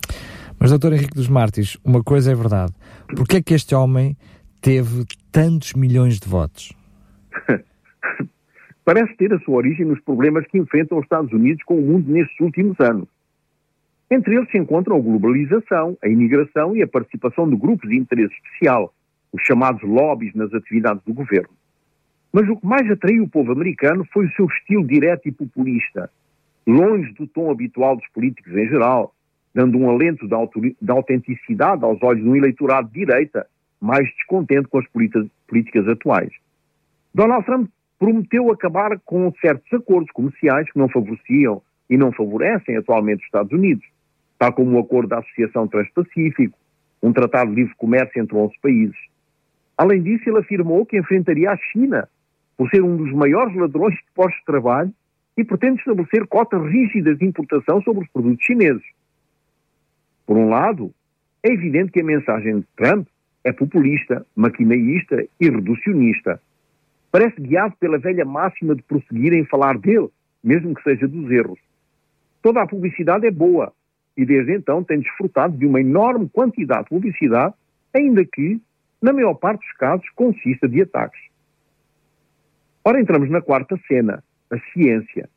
Mas, 0.58 0.70
doutor 0.70 0.92
Henrique 0.92 1.14
dos 1.14 1.28
Martins, 1.28 1.76
uma 1.84 2.02
coisa 2.02 2.30
é 2.30 2.34
verdade. 2.34 2.72
Porquê 3.16 3.38
é 3.38 3.42
que 3.42 3.54
este 3.54 3.74
homem 3.74 4.16
teve 4.60 5.04
tantos 5.30 5.72
milhões 5.74 6.20
de 6.20 6.28
votos? 6.28 6.72
Parece 8.84 9.14
ter 9.16 9.32
a 9.32 9.38
sua 9.40 9.56
origem 9.56 9.86
nos 9.86 10.00
problemas 10.00 10.46
que 10.46 10.58
enfrentam 10.58 10.98
os 10.98 11.04
Estados 11.04 11.32
Unidos 11.32 11.62
com 11.64 11.78
o 11.78 11.82
mundo 11.82 12.10
nestes 12.10 12.38
últimos 12.40 12.78
anos. 12.80 13.08
Entre 14.10 14.34
eles 14.34 14.50
se 14.50 14.58
encontram 14.58 14.96
a 14.96 15.00
globalização, 15.00 15.96
a 16.02 16.08
imigração 16.08 16.76
e 16.76 16.82
a 16.82 16.88
participação 16.88 17.48
de 17.48 17.56
grupos 17.56 17.88
de 17.88 17.96
interesse 17.96 18.34
especial, 18.34 18.92
os 19.32 19.40
chamados 19.42 19.82
lobbies 19.82 20.34
nas 20.34 20.52
atividades 20.52 21.02
do 21.04 21.14
governo. 21.14 21.48
Mas 22.32 22.48
o 22.48 22.56
que 22.56 22.66
mais 22.66 22.90
atraiu 22.90 23.24
o 23.24 23.28
povo 23.28 23.52
americano 23.52 24.04
foi 24.12 24.26
o 24.26 24.32
seu 24.32 24.46
estilo 24.46 24.86
direto 24.86 25.28
e 25.28 25.32
populista, 25.32 26.10
longe 26.66 27.12
do 27.12 27.26
tom 27.26 27.50
habitual 27.50 27.96
dos 27.96 28.08
políticos 28.08 28.52
em 28.52 28.68
geral, 28.68 29.14
dando 29.54 29.78
um 29.78 29.88
alento 29.88 30.26
de 30.26 30.90
autenticidade 30.90 31.84
aos 31.84 32.02
olhos 32.02 32.22
de 32.22 32.28
um 32.28 32.36
eleitorado 32.36 32.88
de 32.88 33.00
direita, 33.00 33.46
mais 33.80 34.08
descontente 34.14 34.68
com 34.68 34.78
as 34.78 34.86
políticas 35.46 35.88
atuais. 35.88 36.32
Donald 37.14 37.44
Trump 37.44 37.68
prometeu 38.02 38.50
acabar 38.50 38.98
com 39.04 39.32
certos 39.40 39.72
acordos 39.72 40.10
comerciais 40.10 40.68
que 40.72 40.76
não 40.76 40.88
favoreciam 40.88 41.62
e 41.88 41.96
não 41.96 42.10
favorecem 42.10 42.76
atualmente 42.76 43.20
os 43.20 43.26
Estados 43.26 43.52
Unidos, 43.52 43.86
tal 44.40 44.52
como 44.52 44.76
o 44.76 44.80
Acordo 44.80 45.10
da 45.10 45.20
Associação 45.20 45.68
Transpacífico, 45.68 46.58
um 47.00 47.12
tratado 47.12 47.50
de 47.50 47.60
livre 47.60 47.76
comércio 47.76 48.20
entre 48.20 48.36
11 48.36 48.54
países. 48.60 48.96
Além 49.78 50.02
disso, 50.02 50.28
ele 50.28 50.40
afirmou 50.40 50.84
que 50.84 50.98
enfrentaria 50.98 51.52
a 51.52 51.56
China 51.56 52.08
por 52.56 52.68
ser 52.70 52.82
um 52.82 52.96
dos 52.96 53.12
maiores 53.12 53.54
ladrões 53.54 53.94
de 53.94 54.02
postos 54.16 54.40
de 54.40 54.46
trabalho 54.46 54.92
e 55.36 55.44
pretende 55.44 55.78
estabelecer 55.78 56.26
cotas 56.26 56.60
rígidas 56.72 57.16
de 57.16 57.24
importação 57.24 57.80
sobre 57.82 58.02
os 58.02 58.10
produtos 58.10 58.44
chineses. 58.44 58.82
Por 60.26 60.36
um 60.36 60.48
lado, 60.48 60.92
é 61.40 61.52
evidente 61.52 61.92
que 61.92 62.00
a 62.00 62.04
mensagem 62.04 62.58
de 62.58 62.66
Trump 62.74 63.06
é 63.44 63.52
populista, 63.52 64.26
maquinaísta 64.34 65.24
e 65.38 65.48
reducionista. 65.48 66.40
Parece 67.12 67.38
guiado 67.38 67.76
pela 67.78 67.98
velha 67.98 68.24
máxima 68.24 68.74
de 68.74 68.82
prosseguir 68.82 69.34
em 69.34 69.44
falar 69.44 69.76
dele, 69.76 70.08
mesmo 70.42 70.74
que 70.74 70.82
seja 70.82 71.06
dos 71.06 71.30
erros. 71.30 71.60
Toda 72.40 72.62
a 72.62 72.66
publicidade 72.66 73.26
é 73.26 73.30
boa 73.30 73.70
e 74.16 74.24
desde 74.24 74.54
então 74.54 74.82
tem 74.82 74.98
desfrutado 74.98 75.56
de 75.56 75.66
uma 75.66 75.80
enorme 75.80 76.28
quantidade 76.30 76.84
de 76.84 76.88
publicidade, 76.88 77.54
ainda 77.94 78.24
que, 78.24 78.60
na 79.00 79.12
maior 79.12 79.34
parte 79.34 79.60
dos 79.60 79.72
casos, 79.76 80.08
consista 80.16 80.66
de 80.66 80.80
ataques. 80.80 81.20
Ora, 82.82 83.00
entramos 83.00 83.30
na 83.30 83.42
quarta 83.42 83.78
cena, 83.86 84.24
a 84.50 84.58
ciência. 84.72 85.28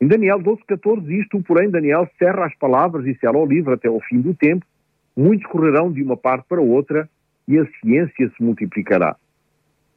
Em 0.00 0.06
Daniel 0.06 0.38
12,14 0.38 1.08
isto, 1.20 1.42
porém, 1.42 1.68
Daniel 1.68 2.08
cerra 2.16 2.46
as 2.46 2.54
palavras 2.56 3.04
e 3.06 3.14
sela 3.16 3.38
o 3.38 3.46
livro 3.46 3.74
até 3.74 3.88
ao 3.88 4.00
fim 4.00 4.20
do 4.20 4.34
tempo, 4.34 4.64
muitos 5.16 5.46
correrão 5.50 5.90
de 5.92 6.02
uma 6.02 6.16
parte 6.16 6.46
para 6.48 6.60
outra 6.60 7.08
e 7.46 7.58
a 7.58 7.66
ciência 7.80 8.30
se 8.36 8.42
multiplicará. 8.42 9.16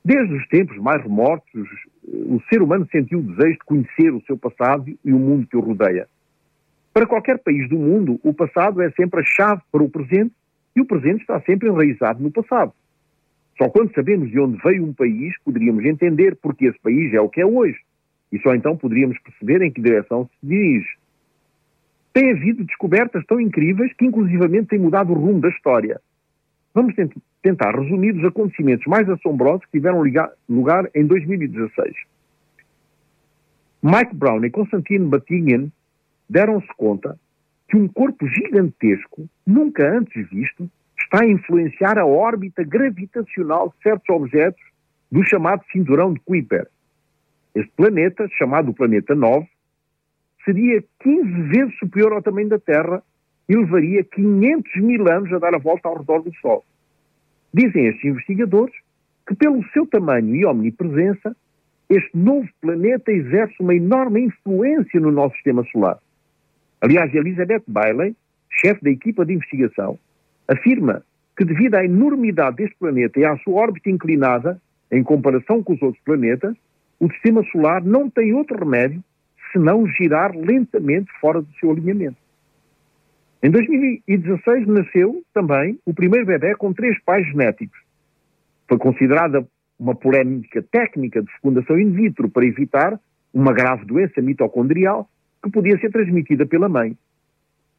Desde 0.08 0.36
os 0.36 0.48
tempos 0.48 0.78
mais 0.78 1.04
remotos, 1.04 1.68
o 2.02 2.42
ser 2.48 2.62
humano 2.62 2.88
sentiu 2.90 3.20
o 3.20 3.24
desejo 3.24 3.58
de 3.58 3.66
conhecer 3.66 4.14
o 4.14 4.22
seu 4.22 4.38
passado 4.38 4.88
e 5.04 5.12
o 5.12 5.20
mundo 5.20 5.46
que 5.46 5.58
o 5.58 5.60
rodeia. 5.60 6.08
Para 6.94 7.06
qualquer 7.06 7.38
país 7.40 7.68
do 7.68 7.76
mundo, 7.78 8.18
o 8.24 8.34
passado 8.34 8.82
é 8.82 8.90
sempre 8.92 9.20
a 9.20 9.24
chave 9.26 9.62
para 9.70 9.84
o 9.84 9.90
presente 9.90 10.32
e 10.74 10.80
o 10.80 10.86
presente 10.86 11.20
está 11.20 11.42
sempre 11.42 11.68
enraizado 11.68 12.24
no 12.24 12.32
passado. 12.32 12.72
Só 13.58 13.68
quando 13.68 13.94
sabemos 13.94 14.32
de 14.32 14.40
onde 14.40 14.58
veio 14.64 14.86
um 14.86 14.94
país 14.94 15.38
poderíamos 15.44 15.84
entender 15.84 16.38
porque 16.42 16.68
esse 16.68 16.80
país 16.80 17.14
é 17.14 17.20
o 17.20 17.28
que 17.28 17.42
é 17.42 17.46
hoje. 17.46 17.78
E 18.32 18.40
só 18.40 18.56
então 18.56 18.78
poderíamos 18.78 19.20
perceber 19.20 19.62
em 19.62 19.70
que 19.70 19.82
direção 19.82 20.30
se 20.40 20.48
dirige. 20.48 20.88
Tem 22.14 22.32
havido 22.32 22.64
descobertas 22.64 23.26
tão 23.26 23.42
incríveis 23.42 23.92
que 23.92 24.06
inclusivamente 24.06 24.68
têm 24.68 24.80
mudado 24.80 25.12
o 25.12 25.16
rumo 25.16 25.42
da 25.42 25.50
história. 25.50 26.00
Vamos 26.74 26.96
tentar 27.48 27.74
resumir 27.74 28.14
os 28.14 28.26
acontecimentos 28.26 28.86
mais 28.88 29.08
assombrosos 29.10 29.64
que 29.68 29.78
tiveram 29.78 30.04
lugar 30.50 30.90
em 30.94 31.06
2016. 31.06 31.96
Mike 33.82 34.14
Brown 34.14 34.44
e 34.44 34.50
Constantine 34.50 35.06
Batinian 35.06 35.70
deram-se 36.30 36.68
conta 36.76 37.18
que 37.70 37.78
um 37.78 37.88
corpo 37.88 38.28
gigantesco, 38.28 39.30
nunca 39.46 39.90
antes 39.90 40.30
visto, 40.30 40.70
está 41.00 41.24
a 41.24 41.28
influenciar 41.28 41.98
a 41.98 42.06
órbita 42.06 42.66
gravitacional 42.66 43.70
de 43.70 43.82
certos 43.82 44.10
objetos 44.10 44.62
do 45.10 45.24
chamado 45.24 45.64
cinturão 45.72 46.14
de 46.14 46.20
Kuiper. 46.20 46.68
Este 47.56 47.72
planeta, 47.78 48.28
chamado 48.38 48.74
planeta 48.74 49.16
9, 49.16 49.48
seria 50.44 50.84
15 51.00 51.32
vezes 51.44 51.78
superior 51.78 52.12
ao 52.12 52.22
tamanho 52.22 52.50
da 52.50 52.60
Terra 52.60 53.02
e 53.48 53.56
levaria 53.56 54.04
500 54.04 54.76
mil 54.82 55.10
anos 55.10 55.32
a 55.32 55.40
dar 55.40 55.56
a 55.56 55.60
volta 55.60 55.88
ao 55.88 56.00
redor 56.00 56.22
do 56.24 56.36
Sol. 56.42 56.66
Dizem 57.58 57.88
estes 57.88 58.06
investigadores 58.06 58.76
que, 59.28 59.34
pelo 59.34 59.64
seu 59.74 59.88
tamanho 59.88 60.36
e 60.36 60.46
omnipresença, 60.46 61.36
este 61.90 62.16
novo 62.16 62.48
planeta 62.62 63.12
exerce 63.12 63.56
uma 63.60 63.74
enorme 63.74 64.26
influência 64.26 65.00
no 65.00 65.12
nosso 65.12 65.34
sistema 65.34 65.66
solar. 65.72 65.98
Aliás, 66.80 67.12
Elizabeth 67.16 67.64
Bailey, 67.68 68.16
chefe 68.52 68.84
da 68.84 68.92
equipa 68.92 69.26
de 69.26 69.34
investigação, 69.34 69.98
afirma 70.48 71.02
que, 71.36 71.44
devido 71.44 71.74
à 71.74 71.84
enormidade 71.84 72.58
deste 72.58 72.76
planeta 72.78 73.20
e 73.20 73.26
à 73.26 73.36
sua 73.38 73.56
órbita 73.56 73.90
inclinada, 73.90 74.62
em 74.92 75.02
comparação 75.02 75.64
com 75.64 75.74
os 75.74 75.82
outros 75.82 76.04
planetas, 76.04 76.56
o 77.00 77.12
sistema 77.12 77.44
solar 77.52 77.84
não 77.84 78.08
tem 78.08 78.34
outro 78.34 78.56
remédio 78.56 79.04
senão 79.52 79.88
girar 79.88 80.32
lentamente 80.38 81.12
fora 81.20 81.42
do 81.42 81.52
seu 81.60 81.72
alinhamento. 81.72 82.18
Em 83.48 83.50
2016 83.50 84.68
nasceu 84.68 85.24
também 85.34 85.80
o 85.86 85.94
primeiro 85.94 86.26
bebê 86.26 86.54
com 86.58 86.74
três 86.74 87.02
pais 87.06 87.26
genéticos. 87.28 87.80
Foi 88.68 88.78
considerada 88.78 89.48
uma 89.80 89.96
polémica 89.96 90.62
técnica 90.64 91.24
de 91.24 91.32
fecundação 91.32 91.80
in 91.80 91.92
vitro 91.92 92.30
para 92.30 92.46
evitar 92.46 93.00
uma 93.34 93.54
grave 93.54 93.86
doença 93.86 94.22
mitocondrial 94.22 95.10
que 95.42 95.50
podia 95.50 95.80
ser 95.80 95.94
transmitida 95.94 96.46
pela 96.46 96.68
mãe. 96.68 96.98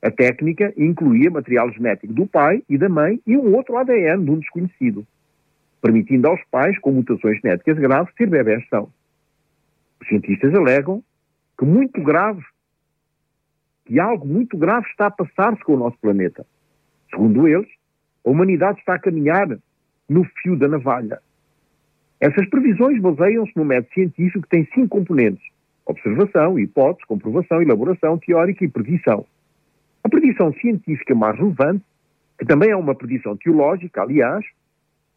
A 0.01 0.11
técnica 0.11 0.73
incluía 0.75 1.31
material 1.31 1.71
genético 1.71 2.15
do 2.15 2.27
pai 2.27 2.63
e 2.67 2.79
da 2.79 2.89
mãe 2.89 3.21
e 3.27 3.37
um 3.37 3.55
outro 3.55 3.77
ADN 3.77 4.25
de 4.25 4.31
um 4.31 4.39
desconhecido, 4.39 5.07
permitindo 5.83 6.29
aos 6.29 6.43
pais 6.51 6.79
com 6.79 6.93
mutações 6.93 7.43
genéticas 7.43 7.79
graves 7.79 8.15
ter 8.15 8.31
bebés 8.31 8.67
são. 8.71 8.89
Os 10.01 10.09
cientistas 10.09 10.55
alegam 10.55 11.05
que 11.59 11.67
muito 11.67 12.03
grave, 12.03 12.43
que 13.89 13.99
algo 13.99 14.27
muito 14.27 14.57
grave 14.59 14.87
está 14.89 15.07
a 15.07 15.11
passar-se 15.11 15.65
com 15.65 15.73
o 15.73 15.79
nosso 15.79 15.97
planeta. 15.99 16.47
Segundo 17.11 17.49
eles, 17.49 17.69
a 18.25 18.29
humanidade 18.29 18.79
está 18.81 18.95
a 18.95 18.99
caminhar 18.99 19.49
no 20.07 20.25
fio 20.25 20.59
da 20.59 20.69
navalha. 20.69 21.21
Essas 22.21 22.47
previsões 22.51 23.01
baseiam-se 23.01 23.53
no 23.57 23.65
método 23.65 23.95
científico 23.95 24.43
que 24.43 24.51
tem 24.51 24.69
cinco 24.75 24.89
componentes: 24.89 25.43
observação, 25.87 26.59
hipótese, 26.59 27.07
comprovação, 27.07 27.63
elaboração 27.63 28.19
teórica 28.19 28.63
e 28.63 28.69
predição. 28.69 29.25
A 30.05 30.09
predição 30.09 30.53
científica 30.53 31.15
mais 31.15 31.39
relevante, 31.39 31.83
que 32.39 32.45
também 32.45 32.71
é 32.71 32.77
uma 32.77 32.95
predição 32.95 33.39
teológica, 33.39 34.03
aliás, 34.03 34.45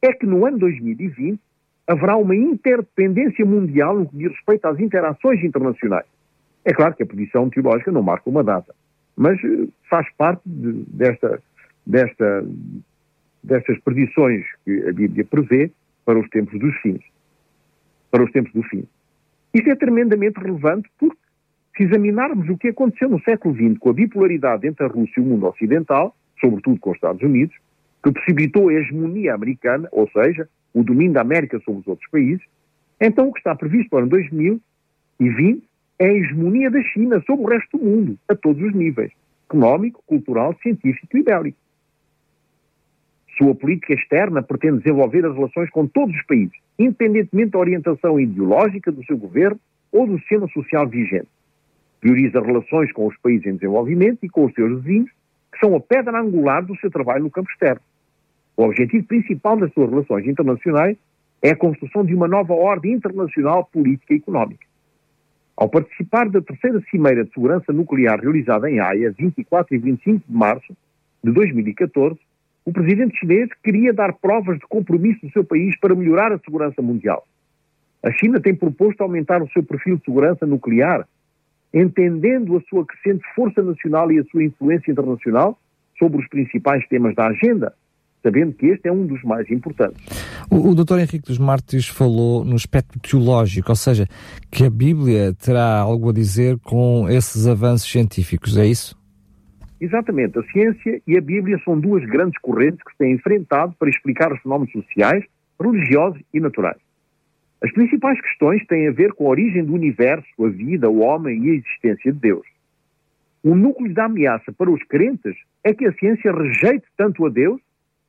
é 0.01 0.13
que 0.13 0.25
no 0.25 0.45
ano 0.45 0.57
2020 0.59 1.41
haverá 1.85 2.15
uma 2.15 2.35
interdependência 2.35 3.45
mundial 3.45 3.99
no 3.99 4.07
que 4.07 4.15
diz 4.15 4.31
respeito 4.31 4.65
às 4.65 4.79
interações 4.79 5.43
internacionais. 5.43 6.05
É 6.63 6.73
claro 6.73 6.95
que 6.95 7.03
a 7.03 7.05
predição 7.05 7.49
teológica 7.49 7.91
não 7.91 8.03
marca 8.03 8.29
uma 8.29 8.43
data, 8.43 8.73
mas 9.15 9.43
eh, 9.43 9.67
faz 9.89 10.07
parte 10.15 10.41
de, 10.45 10.83
desta, 10.87 11.41
desta, 11.85 12.45
destas 13.43 13.79
predições 13.79 14.45
que 14.63 14.87
a 14.87 14.93
Bíblia 14.93 15.25
prevê 15.25 15.71
para 16.05 16.19
os 16.19 16.29
tempos 16.29 16.59
dos 16.59 16.75
fins. 16.81 17.01
Para 18.11 18.23
os 18.23 18.31
tempos 18.31 18.53
do 18.53 18.63
fim. 18.63 18.85
Isto 19.53 19.69
é 19.69 19.75
tremendamente 19.75 20.39
relevante 20.39 20.89
porque, 20.99 21.17
se 21.75 21.83
examinarmos 21.83 22.49
o 22.49 22.57
que 22.57 22.67
aconteceu 22.67 23.09
no 23.09 23.21
século 23.21 23.55
XX 23.55 23.77
com 23.79 23.89
a 23.89 23.93
bipolaridade 23.93 24.67
entre 24.67 24.85
a 24.85 24.89
Rússia 24.89 25.19
e 25.19 25.21
o 25.21 25.25
mundo 25.25 25.47
ocidental, 25.47 26.15
sobretudo 26.39 26.79
com 26.79 26.91
os 26.91 26.97
Estados 26.97 27.21
Unidos, 27.21 27.55
que 28.03 28.11
possibilitou 28.11 28.69
a 28.69 28.73
hegemonia 28.73 29.33
americana, 29.33 29.87
ou 29.91 30.09
seja, 30.09 30.49
o 30.73 30.83
domínio 30.83 31.13
da 31.13 31.21
América 31.21 31.59
sobre 31.59 31.81
os 31.81 31.87
outros 31.87 32.09
países, 32.09 32.43
então 32.99 33.29
o 33.29 33.33
que 33.33 33.39
está 33.39 33.55
previsto 33.55 33.89
para 33.89 34.05
2020 34.05 35.63
é 36.01 36.07
a 36.07 36.13
hegemonia 36.13 36.71
da 36.71 36.81
China 36.81 37.21
sobre 37.27 37.45
o 37.45 37.47
resto 37.47 37.77
do 37.77 37.85
mundo, 37.85 38.17
a 38.27 38.33
todos 38.33 38.59
os 38.59 38.73
níveis, 38.73 39.11
económico, 39.47 40.01
cultural, 40.07 40.57
científico 40.63 41.15
e 41.15 41.21
bélico. 41.21 41.57
Sua 43.37 43.53
política 43.53 43.93
externa 43.93 44.41
pretende 44.41 44.79
desenvolver 44.79 45.23
as 45.27 45.35
relações 45.35 45.69
com 45.69 45.85
todos 45.85 46.15
os 46.15 46.25
países, 46.25 46.57
independentemente 46.79 47.51
da 47.51 47.59
orientação 47.59 48.19
ideológica 48.19 48.91
do 48.91 49.05
seu 49.05 49.15
governo 49.15 49.59
ou 49.91 50.07
do 50.07 50.17
sistema 50.17 50.47
social 50.47 50.87
vigente. 50.87 51.27
Prioriza 51.99 52.41
relações 52.41 52.91
com 52.93 53.05
os 53.05 53.15
países 53.17 53.45
em 53.45 53.53
desenvolvimento 53.53 54.23
e 54.23 54.29
com 54.29 54.45
os 54.45 54.53
seus 54.55 54.81
vizinhos, 54.81 55.11
que 55.51 55.59
são 55.59 55.75
a 55.75 55.79
pedra 55.79 56.19
angular 56.19 56.65
do 56.65 56.75
seu 56.77 56.89
trabalho 56.89 57.25
no 57.25 57.29
campo 57.29 57.51
externo. 57.51 57.81
O 58.57 58.63
objetivo 58.63 59.05
principal 59.05 59.55
das 59.55 59.71
suas 59.71 59.87
relações 59.87 60.25
internacionais 60.25 60.97
é 61.43 61.51
a 61.51 61.55
construção 61.55 62.03
de 62.03 62.15
uma 62.15 62.27
nova 62.27 62.53
ordem 62.53 62.93
internacional 62.93 63.65
política 63.65 64.15
e 64.15 64.17
económica. 64.17 64.70
Ao 65.61 65.69
participar 65.69 66.27
da 66.27 66.41
terceira 66.41 66.81
Cimeira 66.89 67.23
de 67.23 67.31
Segurança 67.31 67.71
Nuclear 67.71 68.19
realizada 68.19 68.67
em 68.67 68.79
Haia, 68.79 69.13
24 69.15 69.75
e 69.75 69.77
25 69.77 70.23
de 70.27 70.35
março 70.35 70.75
de 71.23 71.31
2014, 71.31 72.17
o 72.65 72.73
presidente 72.73 73.19
chinês 73.19 73.47
queria 73.63 73.93
dar 73.93 74.11
provas 74.13 74.57
de 74.57 74.65
compromisso 74.65 75.23
do 75.23 75.31
seu 75.31 75.43
país 75.43 75.79
para 75.79 75.93
melhorar 75.93 76.31
a 76.31 76.39
segurança 76.39 76.81
mundial. 76.81 77.27
A 78.01 78.11
China 78.11 78.41
tem 78.41 78.55
proposto 78.55 79.01
aumentar 79.01 79.43
o 79.43 79.49
seu 79.51 79.61
perfil 79.61 79.97
de 79.97 80.05
segurança 80.05 80.47
nuclear, 80.47 81.07
entendendo 81.71 82.57
a 82.57 82.61
sua 82.61 82.83
crescente 82.83 83.23
força 83.35 83.61
nacional 83.61 84.11
e 84.11 84.17
a 84.17 84.23
sua 84.31 84.43
influência 84.43 84.91
internacional 84.91 85.59
sobre 85.99 86.23
os 86.23 86.27
principais 86.27 86.87
temas 86.87 87.13
da 87.13 87.27
agenda, 87.27 87.71
sabendo 88.23 88.53
que 88.53 88.67
este 88.67 88.87
é 88.87 88.91
um 88.91 89.05
dos 89.05 89.21
mais 89.23 89.49
importantes. 89.49 90.01
O, 90.49 90.69
o 90.69 90.75
Dr. 90.75 90.99
Henrique 90.99 91.27
dos 91.27 91.37
Martins 91.37 91.87
falou 91.87 92.43
no 92.45 92.55
aspecto 92.55 92.99
teológico, 92.99 93.69
ou 93.69 93.75
seja, 93.75 94.07
que 94.51 94.65
a 94.65 94.69
Bíblia 94.69 95.33
terá 95.33 95.79
algo 95.79 96.09
a 96.09 96.13
dizer 96.13 96.57
com 96.59 97.07
esses 97.09 97.47
avanços 97.47 97.89
científicos, 97.89 98.57
é 98.57 98.65
isso? 98.65 98.99
Exatamente. 99.79 100.37
A 100.37 100.43
ciência 100.43 101.01
e 101.07 101.17
a 101.17 101.21
Bíblia 101.21 101.59
são 101.65 101.79
duas 101.79 102.05
grandes 102.05 102.39
correntes 102.39 102.83
que 102.83 102.91
se 102.91 102.97
têm 102.99 103.13
enfrentado 103.13 103.73
para 103.79 103.89
explicar 103.89 104.31
os 104.31 104.39
fenómenos 104.41 104.71
sociais, 104.71 105.25
religiosos 105.59 106.21
e 106.31 106.39
naturais. 106.39 106.77
As 107.63 107.71
principais 107.71 108.19
questões 108.21 108.65
têm 108.67 108.87
a 108.87 108.91
ver 108.91 109.13
com 109.13 109.25
a 109.25 109.29
origem 109.29 109.63
do 109.63 109.73
universo, 109.73 110.27
a 110.43 110.49
vida, 110.49 110.89
o 110.89 110.99
homem 110.99 111.43
e 111.43 111.49
a 111.49 111.53
existência 111.53 112.11
de 112.11 112.19
Deus. 112.19 112.45
O 113.43 113.55
núcleo 113.55 113.93
da 113.93 114.05
ameaça 114.05 114.51
para 114.51 114.69
os 114.69 114.83
crentes 114.83 115.35
é 115.63 115.73
que 115.73 115.85
a 115.85 115.93
ciência 115.93 116.31
rejeite 116.31 116.85
tanto 116.95 117.25
a 117.25 117.29
Deus 117.29 117.59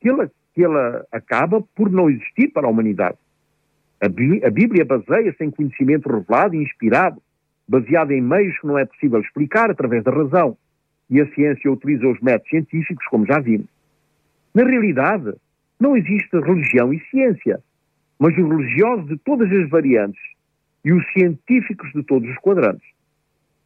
que 0.03 0.09
ela, 0.09 0.31
que 0.53 0.65
ela 0.65 1.07
acaba 1.13 1.63
por 1.77 1.91
não 1.91 2.11
existir 2.11 2.49
para 2.49 2.67
a 2.67 2.71
humanidade. 2.71 3.17
A, 4.01 4.09
Bí 4.09 4.45
a 4.45 4.51
Bíblia 4.51 4.85
baseia-se 4.85 5.45
em 5.45 5.51
conhecimento 5.51 6.09
revelado 6.09 6.57
e 6.57 6.63
inspirado, 6.63 7.23
baseado 7.69 8.11
em 8.11 8.21
meios 8.21 8.59
que 8.59 8.67
não 8.67 8.77
é 8.77 8.85
possível 8.85 9.21
explicar 9.21 9.71
através 9.71 10.03
da 10.03 10.11
razão, 10.11 10.57
e 11.09 11.21
a 11.21 11.35
ciência 11.35 11.71
utiliza 11.71 12.09
os 12.09 12.21
métodos 12.21 12.51
científicos, 12.51 13.07
como 13.07 13.25
já 13.25 13.39
vimos. 13.39 13.69
Na 14.53 14.65
realidade, 14.65 15.33
não 15.79 15.97
existe 15.97 16.37
religião 16.41 16.93
e 16.93 16.99
ciência, 17.11 17.61
mas 18.19 18.37
os 18.37 18.49
religiosos 18.49 19.07
de 19.07 19.17
todas 19.19 19.51
as 19.53 19.69
variantes 19.71 20.21
e 20.85 20.93
os 20.93 21.05
científicos 21.13 21.93
de 21.93 22.03
todos 22.03 22.29
os 22.29 22.37
quadrantes. 22.39 22.89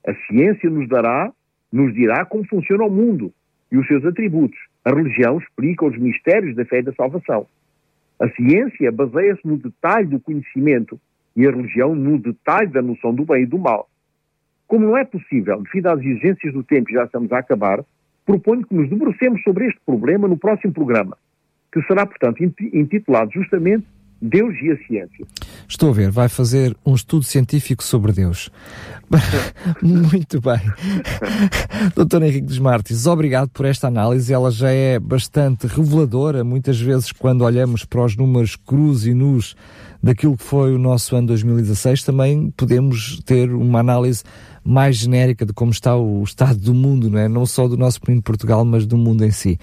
A 0.06 0.14
ciência 0.26 0.68
nos 0.68 0.86
dará, 0.88 1.32
nos 1.72 1.94
dirá 1.94 2.26
como 2.26 2.46
funciona 2.46 2.84
o 2.84 2.90
mundo 2.90 3.32
e 3.72 3.78
os 3.78 3.86
seus 3.86 4.04
atributos. 4.04 4.58
A 4.86 4.94
religião 4.94 5.38
explica 5.38 5.84
os 5.84 5.98
mistérios 5.98 6.54
da 6.54 6.64
fé 6.64 6.78
e 6.78 6.82
da 6.82 6.92
salvação. 6.92 7.44
A 8.20 8.28
ciência 8.28 8.92
baseia-se 8.92 9.44
no 9.44 9.56
detalhe 9.56 10.06
do 10.06 10.20
conhecimento 10.20 11.00
e 11.34 11.44
a 11.44 11.50
religião 11.50 11.92
no 11.92 12.20
detalhe 12.20 12.68
da 12.68 12.80
noção 12.80 13.12
do 13.12 13.24
bem 13.24 13.42
e 13.42 13.46
do 13.46 13.58
mal. 13.58 13.90
Como 14.68 14.86
não 14.86 14.96
é 14.96 15.04
possível, 15.04 15.60
devido 15.60 15.88
às 15.88 15.98
exigências 15.98 16.52
do 16.52 16.62
tempo 16.62 16.92
já 16.92 17.02
estamos 17.02 17.32
a 17.32 17.38
acabar, 17.38 17.84
proponho 18.24 18.64
que 18.64 18.76
nos 18.76 18.88
debrucemos 18.88 19.42
sobre 19.42 19.66
este 19.66 19.80
problema 19.84 20.28
no 20.28 20.38
próximo 20.38 20.72
programa, 20.72 21.18
que 21.72 21.82
será, 21.82 22.06
portanto, 22.06 22.44
intitulado 22.44 23.32
justamente 23.32 23.84
Deus 24.20 24.54
e 24.62 24.70
a 24.70 24.76
ciência. 24.86 25.26
Estou 25.68 25.90
a 25.90 25.92
ver, 25.92 26.10
vai 26.10 26.28
fazer 26.28 26.76
um 26.84 26.94
estudo 26.94 27.22
científico 27.24 27.84
sobre 27.84 28.12
Deus. 28.12 28.50
Muito 29.82 30.40
bem. 30.40 30.60
Doutor 31.94 32.22
Henrique 32.22 32.46
dos 32.46 32.58
Martins, 32.58 33.06
obrigado 33.06 33.48
por 33.50 33.66
esta 33.66 33.88
análise. 33.88 34.32
Ela 34.32 34.50
já 34.50 34.70
é 34.70 34.98
bastante 34.98 35.66
reveladora. 35.66 36.42
Muitas 36.42 36.80
vezes, 36.80 37.12
quando 37.12 37.42
olhamos 37.42 37.84
para 37.84 38.04
os 38.04 38.16
números 38.16 38.56
crus 38.56 39.06
e 39.06 39.12
nus 39.12 39.54
daquilo 40.02 40.36
que 40.36 40.44
foi 40.44 40.74
o 40.74 40.78
nosso 40.78 41.16
ano 41.16 41.28
2016, 41.28 42.02
também 42.02 42.52
podemos 42.56 43.20
ter 43.24 43.50
uma 43.52 43.80
análise 43.80 44.22
mais 44.64 44.96
genérica 44.96 45.46
de 45.46 45.52
como 45.52 45.70
está 45.70 45.96
o 45.96 46.22
estado 46.24 46.58
do 46.58 46.74
mundo, 46.74 47.08
não 47.08 47.18
é? 47.18 47.28
Não 47.28 47.46
só 47.46 47.68
do 47.68 47.76
nosso 47.76 48.00
pequeno 48.00 48.20
Portugal, 48.20 48.64
mas 48.64 48.84
do 48.84 48.96
mundo 48.96 49.24
em 49.24 49.30
si. 49.30 49.58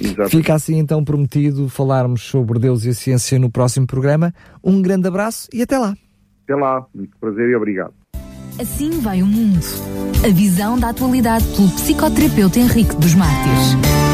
Exato. 0.00 0.30
Fica 0.30 0.54
assim 0.54 0.78
então 0.78 1.04
prometido 1.04 1.68
falarmos 1.68 2.22
sobre 2.22 2.58
Deus 2.58 2.84
e 2.84 2.90
a 2.90 2.94
ciência 2.94 3.38
no 3.38 3.50
próximo 3.50 3.86
programa. 3.86 4.32
Um 4.62 4.80
grande 4.80 5.08
abraço 5.08 5.48
e 5.52 5.62
até 5.62 5.78
lá. 5.78 5.96
Até 6.44 6.54
lá, 6.54 6.86
muito 6.94 7.16
prazer 7.18 7.50
e 7.50 7.56
obrigado. 7.56 7.92
Assim 8.60 9.00
vai 9.00 9.20
o 9.20 9.26
mundo. 9.26 9.64
A 10.24 10.28
visão 10.28 10.78
da 10.78 10.90
atualidade 10.90 11.44
pelo 11.56 11.68
psicoterapeuta 11.70 12.60
Henrique 12.60 12.94
dos 12.96 13.14
Mártires. 13.14 14.13